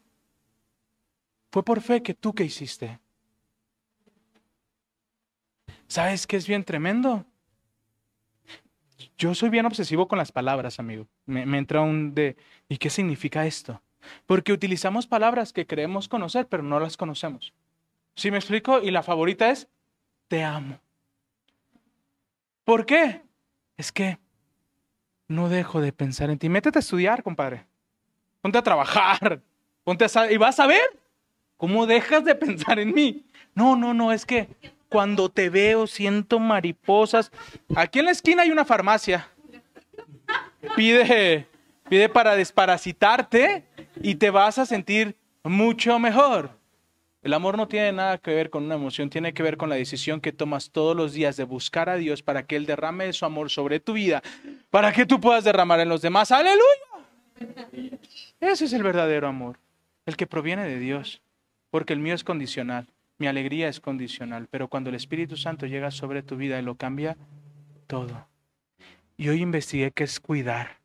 [1.52, 2.98] Fue por fe que tú que hiciste.
[5.86, 7.24] ¿Sabes qué es bien tremendo?
[9.18, 11.06] Yo soy bien obsesivo con las palabras, amigo.
[11.24, 12.36] Me, entra un de,
[12.68, 13.80] ¿y qué significa esto?
[14.26, 17.54] Porque utilizamos palabras que creemos conocer, pero no las conocemos.
[18.14, 18.80] ¿Sí me explico?
[18.80, 19.68] Y la favorita es,
[20.28, 20.78] te amo.
[22.64, 23.22] ¿Por qué?
[23.76, 24.18] Es que
[25.28, 26.48] no dejo de pensar en ti.
[26.48, 27.66] Métete a estudiar, compadre.
[28.42, 29.40] Ponte a trabajar.
[29.82, 31.00] Ponte a y vas a ver
[31.56, 33.24] cómo dejas de pensar en mí.
[33.54, 34.48] No, no, no, es que
[34.96, 37.30] cuando te veo siento mariposas.
[37.74, 39.28] Aquí en la esquina hay una farmacia.
[40.74, 41.46] Pide,
[41.86, 43.62] pide para desparasitarte
[44.00, 46.48] y te vas a sentir mucho mejor.
[47.22, 49.76] El amor no tiene nada que ver con una emoción, tiene que ver con la
[49.76, 53.26] decisión que tomas todos los días de buscar a Dios para que Él derrame su
[53.26, 54.22] amor sobre tu vida,
[54.70, 56.32] para que tú puedas derramar en los demás.
[56.32, 56.62] Aleluya.
[58.40, 59.58] Ese es el verdadero amor,
[60.06, 61.20] el que proviene de Dios,
[61.68, 62.88] porque el mío es condicional,
[63.18, 66.74] mi alegría es condicional, pero cuando el Espíritu Santo llega sobre tu vida y lo
[66.74, 67.16] cambia
[67.86, 68.26] todo.
[69.16, 70.78] Y hoy investigué qué es cuidar.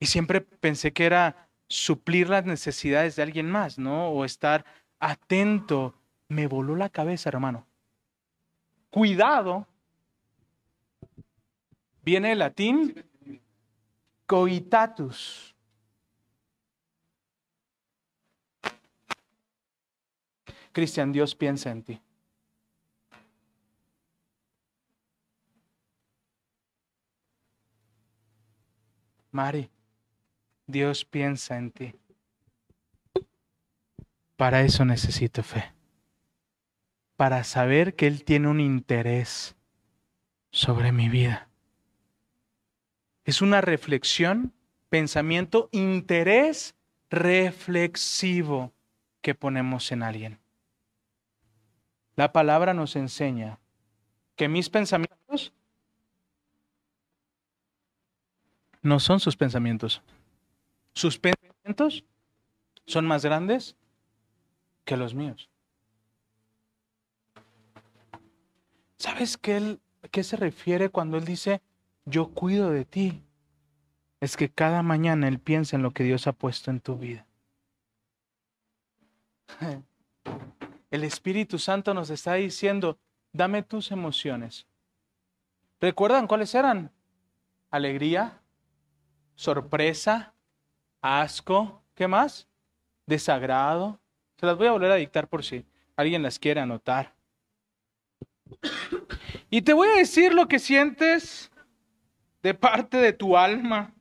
[0.00, 4.08] Y siempre pensé que era suplir las necesidades de alguien más, ¿no?
[4.08, 4.64] O estar
[4.98, 5.94] atento
[6.28, 7.66] me voló la cabeza, hermano.
[8.90, 9.66] Cuidado.
[12.02, 13.04] Viene el latín
[14.26, 15.51] coitatus.
[20.72, 22.00] Cristian, Dios piensa en ti.
[29.30, 29.70] Mari,
[30.66, 31.94] Dios piensa en ti.
[34.36, 35.72] Para eso necesito fe.
[37.16, 39.56] Para saber que Él tiene un interés
[40.50, 41.48] sobre mi vida.
[43.24, 44.52] Es una reflexión,
[44.88, 46.74] pensamiento, interés
[47.08, 48.72] reflexivo
[49.22, 50.41] que ponemos en alguien.
[52.22, 53.58] La palabra nos enseña
[54.36, 55.52] que mis pensamientos
[58.80, 60.02] no son sus pensamientos.
[60.92, 62.04] Sus pensamientos
[62.86, 63.74] son más grandes
[64.84, 65.50] que los míos.
[68.98, 69.80] ¿Sabes qué, él,
[70.12, 71.60] qué se refiere cuando él dice,
[72.04, 73.20] yo cuido de ti?
[74.20, 77.26] Es que cada mañana él piensa en lo que Dios ha puesto en tu vida.
[80.92, 82.98] El Espíritu Santo nos está diciendo,
[83.32, 84.66] dame tus emociones.
[85.80, 86.92] ¿Recuerdan cuáles eran?
[87.70, 88.42] Alegría,
[89.34, 90.34] sorpresa,
[91.00, 92.46] asco, ¿qué más?
[93.06, 93.98] Desagrado.
[94.36, 95.64] Se las voy a volver a dictar por si
[95.96, 97.14] alguien las quiere anotar.
[99.48, 101.50] Y te voy a decir lo que sientes
[102.42, 103.94] de parte de tu alma.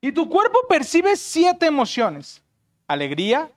[0.00, 2.44] Y tu cuerpo percibe siete emociones.
[2.86, 3.50] Alegría,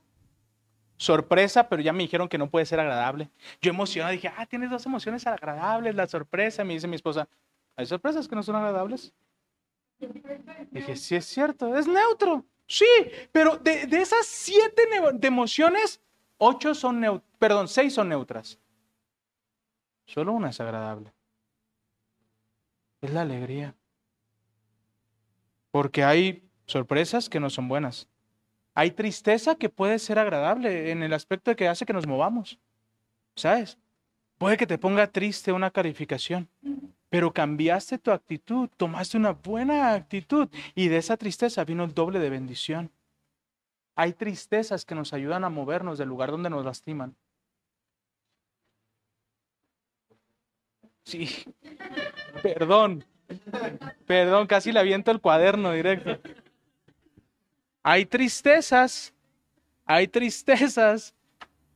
[0.99, 3.31] sorpresa, pero ya me dijeron que no puede ser agradable.
[3.61, 6.63] Yo emocionado dije, ah, tienes dos emociones agradables, la sorpresa.
[6.63, 7.27] Me dice mi esposa,
[7.75, 9.13] ¿hay sorpresas que no son agradables?
[10.69, 12.45] Dije, sí es cierto, es neutro.
[12.67, 12.85] Sí,
[13.31, 14.83] pero de, de esas siete
[15.13, 16.01] de emociones,
[16.37, 18.59] ocho son neutras, perdón, seis son neutras.
[20.05, 21.13] Solo una es agradable.
[23.01, 23.73] Es la alegría.
[25.71, 28.09] Porque hay sorpresas que no son buenas.
[28.74, 32.59] Hay tristeza que puede ser agradable en el aspecto de que hace que nos movamos.
[33.36, 33.78] ¿Sabes?
[34.38, 36.49] Puede que te ponga triste una calificación
[37.09, 42.20] pero cambiaste tu actitud, tomaste una buena actitud y de esa tristeza vino el doble
[42.20, 42.91] de bendición.
[43.95, 47.15] Hay tristezas que nos ayudan a movernos del lugar donde nos lastiman.
[51.03, 51.28] Sí,
[52.43, 53.03] perdón,
[54.05, 56.20] perdón, casi le aviento el cuaderno directo.
[57.84, 59.13] Hay tristezas,
[59.86, 61.13] hay tristezas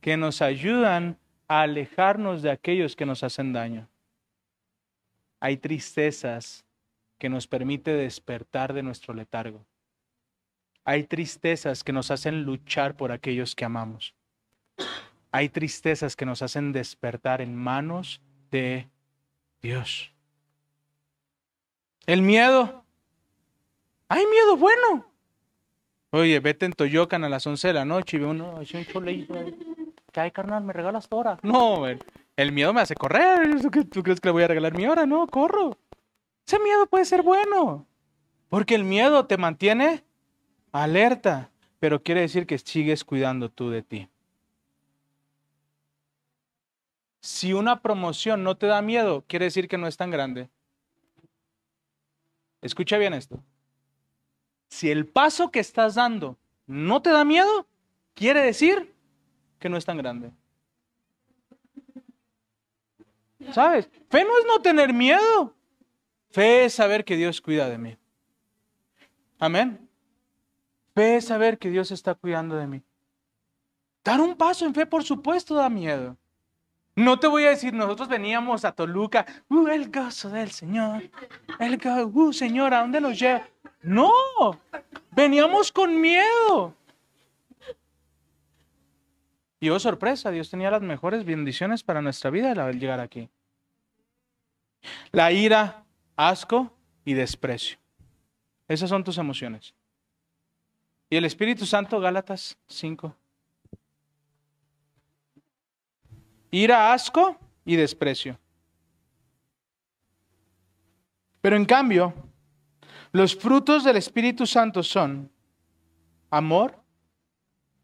[0.00, 3.88] que nos ayudan a alejarnos de aquellos que nos hacen daño
[5.44, 6.64] hay tristezas
[7.18, 9.66] que nos permite despertar de nuestro letargo.
[10.86, 14.14] Hay tristezas que nos hacen luchar por aquellos que amamos.
[15.30, 18.88] Hay tristezas que nos hacen despertar en manos de
[19.60, 20.14] Dios.
[22.06, 22.82] El miedo.
[24.08, 25.12] Hay miedo bueno.
[26.16, 28.60] Oye, vete en Toyocan a las 11 de la noche y ve uno,
[30.12, 30.62] ¿qué hay, carnal?
[30.62, 31.40] ¿Me regalas tu hora?
[31.42, 33.60] No, el miedo me hace correr.
[33.90, 35.06] ¿Tú crees que le voy a regalar mi hora?
[35.06, 35.76] No, corro.
[36.46, 37.88] Ese miedo puede ser bueno.
[38.48, 40.04] Porque el miedo te mantiene
[40.70, 41.50] alerta.
[41.80, 44.08] Pero quiere decir que sigues cuidando tú de ti.
[47.22, 50.48] Si una promoción no te da miedo, quiere decir que no es tan grande.
[52.62, 53.42] Escucha bien esto.
[54.74, 57.68] Si el paso que estás dando no te da miedo,
[58.12, 58.92] quiere decir
[59.60, 60.32] que no es tan grande.
[63.52, 63.88] ¿Sabes?
[64.10, 65.54] Fe no es no tener miedo.
[66.32, 67.96] Fe es saber que Dios cuida de mí.
[69.38, 69.88] Amén.
[70.92, 72.82] Fe es saber que Dios está cuidando de mí.
[74.02, 76.16] Dar un paso en fe, por supuesto, da miedo.
[76.96, 81.08] No te voy a decir, nosotros veníamos a Toluca, uh, el gozo del Señor,
[81.60, 83.53] el gozo, uh, Señor, ¿a dónde nos lleva?
[83.84, 84.10] No,
[85.10, 86.74] veníamos con miedo.
[89.60, 93.28] Y oh sorpresa, Dios tenía las mejores bendiciones para nuestra vida al llegar aquí.
[95.12, 95.84] La ira,
[96.16, 96.72] asco
[97.04, 97.78] y desprecio.
[98.68, 99.74] Esas son tus emociones.
[101.10, 103.14] Y el Espíritu Santo, Gálatas 5.
[106.50, 108.38] Ira, asco y desprecio.
[111.42, 112.14] Pero en cambio,
[113.14, 115.30] los frutos del Espíritu Santo son
[116.30, 116.82] amor,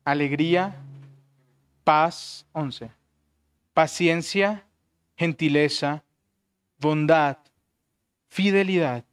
[0.05, 0.76] alegría,
[1.85, 2.91] paz, 11,
[3.72, 4.66] paciencia,
[5.16, 6.03] gentileza,
[6.78, 7.39] bondad,
[8.26, 9.05] fidelidad,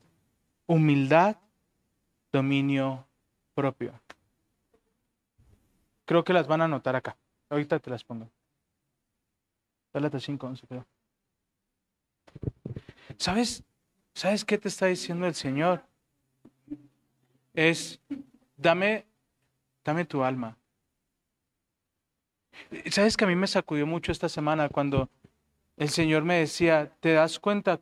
[0.66, 1.38] humildad,
[2.32, 3.06] dominio
[3.54, 3.94] propio.
[6.06, 7.16] Creo que las van a anotar acá.
[7.48, 8.28] Ahorita te las pongo.
[9.94, 10.88] Gálatas 5, 11, creo.
[13.18, 13.64] ¿Sabes?
[14.16, 15.87] ¿Sabes qué te está diciendo el Señor?
[17.58, 18.00] Es,
[18.56, 19.08] dame,
[19.84, 20.56] dame tu alma.
[22.92, 25.10] ¿Sabes que a mí me sacudió mucho esta semana cuando
[25.76, 27.82] el Señor me decía, ¿te das cuenta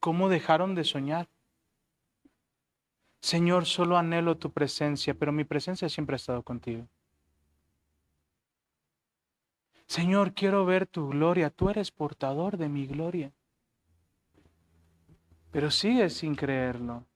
[0.00, 1.28] cómo dejaron de soñar?
[3.20, 6.88] Señor, solo anhelo tu presencia, pero mi presencia siempre ha estado contigo.
[9.86, 13.30] Señor, quiero ver tu gloria, tú eres portador de mi gloria.
[15.52, 17.06] Pero sigues sin creerlo.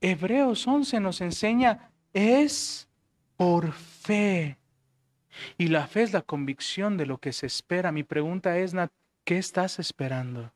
[0.00, 2.88] Hebreos 11 nos enseña, es
[3.36, 4.58] por fe.
[5.58, 7.92] Y la fe es la convicción de lo que se espera.
[7.92, 8.92] Mi pregunta es, Nat,
[9.24, 10.52] ¿qué estás esperando?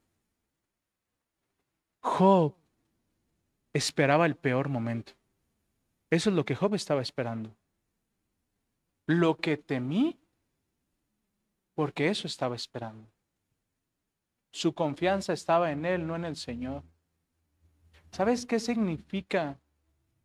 [2.00, 2.54] Job
[3.72, 5.12] esperaba el peor momento.
[6.10, 7.54] Eso es lo que Job estaba esperando.
[9.06, 10.18] Lo que temí,
[11.74, 13.06] porque eso estaba esperando.
[14.50, 16.82] Su confianza estaba en Él, no en el Señor.
[18.14, 19.58] ¿Sabes qué significa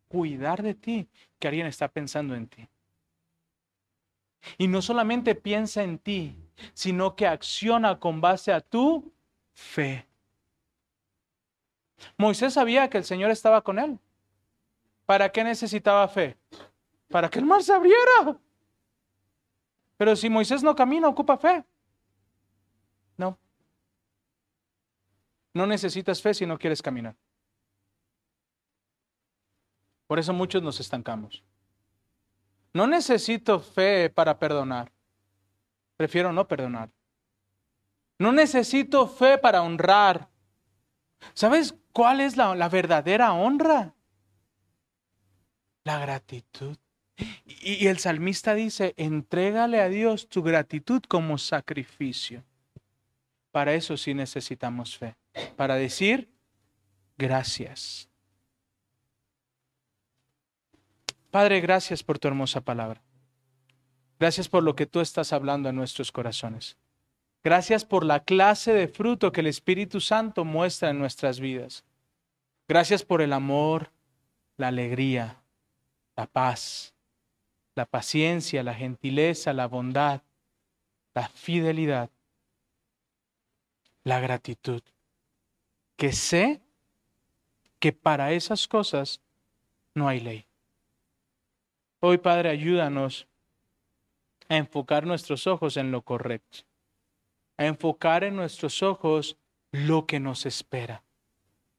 [0.06, 1.08] cuidar de ti?
[1.40, 2.68] Que alguien está pensando en ti.
[4.58, 6.36] Y no solamente piensa en ti,
[6.72, 9.12] sino que acciona con base a tu
[9.52, 10.06] fe.
[12.16, 13.98] Moisés sabía que el Señor estaba con él.
[15.04, 16.36] ¿Para qué necesitaba fe?
[17.08, 18.38] Para que el mar se abriera.
[19.96, 21.64] Pero si Moisés no camina, ocupa fe.
[23.16, 23.36] No.
[25.52, 27.16] No necesitas fe si no quieres caminar.
[30.10, 31.44] Por eso muchos nos estancamos.
[32.72, 34.90] No necesito fe para perdonar.
[35.96, 36.90] Prefiero no perdonar.
[38.18, 40.28] No necesito fe para honrar.
[41.32, 43.94] ¿Sabes cuál es la, verdadera honra?
[45.84, 46.76] La gratitud.
[47.44, 52.42] Y, y el salmista dice, entrégale a Dios tu gratitud como sacrificio.
[53.52, 55.14] Para eso sí necesitamos fe.
[55.54, 56.34] Para decir
[57.16, 58.09] gracias.
[61.30, 63.00] Padre, gracias por tu hermosa palabra.
[64.18, 66.76] Gracias por lo que tú estás hablando en nuestros corazones.
[67.42, 71.84] Gracias por la clase de fruto que el Espíritu Santo muestra en nuestras vidas.
[72.68, 73.90] Gracias por el amor,
[74.58, 75.40] la alegría,
[76.16, 76.92] la paz,
[77.74, 80.20] la paciencia, la gentileza, la bondad,
[81.14, 82.10] la fidelidad,
[84.04, 84.82] la gratitud.
[85.96, 86.60] Que sé
[87.78, 89.20] que para esas cosas
[89.94, 90.49] no hay ley.
[92.02, 93.26] Hoy, Padre, ayúdanos
[94.48, 96.60] a enfocar nuestros ojos en lo correcto,
[97.58, 99.36] a enfocar en nuestros ojos
[99.70, 101.02] lo que nos espera,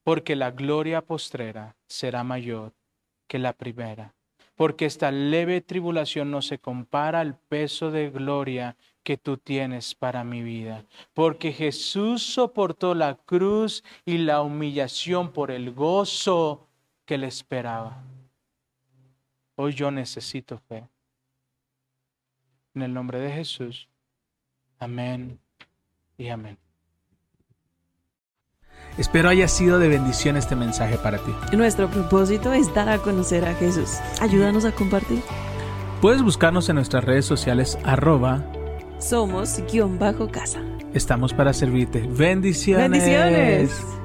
[0.03, 2.71] porque la gloria postrera será mayor
[3.27, 4.13] que la primera,
[4.55, 10.23] porque esta leve tribulación no se compara al peso de gloria que tú tienes para
[10.23, 16.67] mi vida, porque Jesús soportó la cruz y la humillación por el gozo
[17.05, 18.03] que le esperaba.
[19.63, 20.89] Hoy yo necesito fe.
[22.73, 23.87] En el nombre de Jesús.
[24.79, 25.39] Amén
[26.17, 26.57] y amén.
[28.97, 31.31] Espero haya sido de bendición este mensaje para ti.
[31.55, 33.99] Nuestro propósito es dar a conocer a Jesús.
[34.19, 35.21] Ayúdanos a compartir.
[36.01, 38.43] Puedes buscarnos en nuestras redes sociales arroba
[38.97, 40.59] Somos guion bajo casa.
[40.95, 41.99] Estamos para servirte.
[42.07, 42.89] Bendiciones.
[42.89, 44.00] Bendiciones.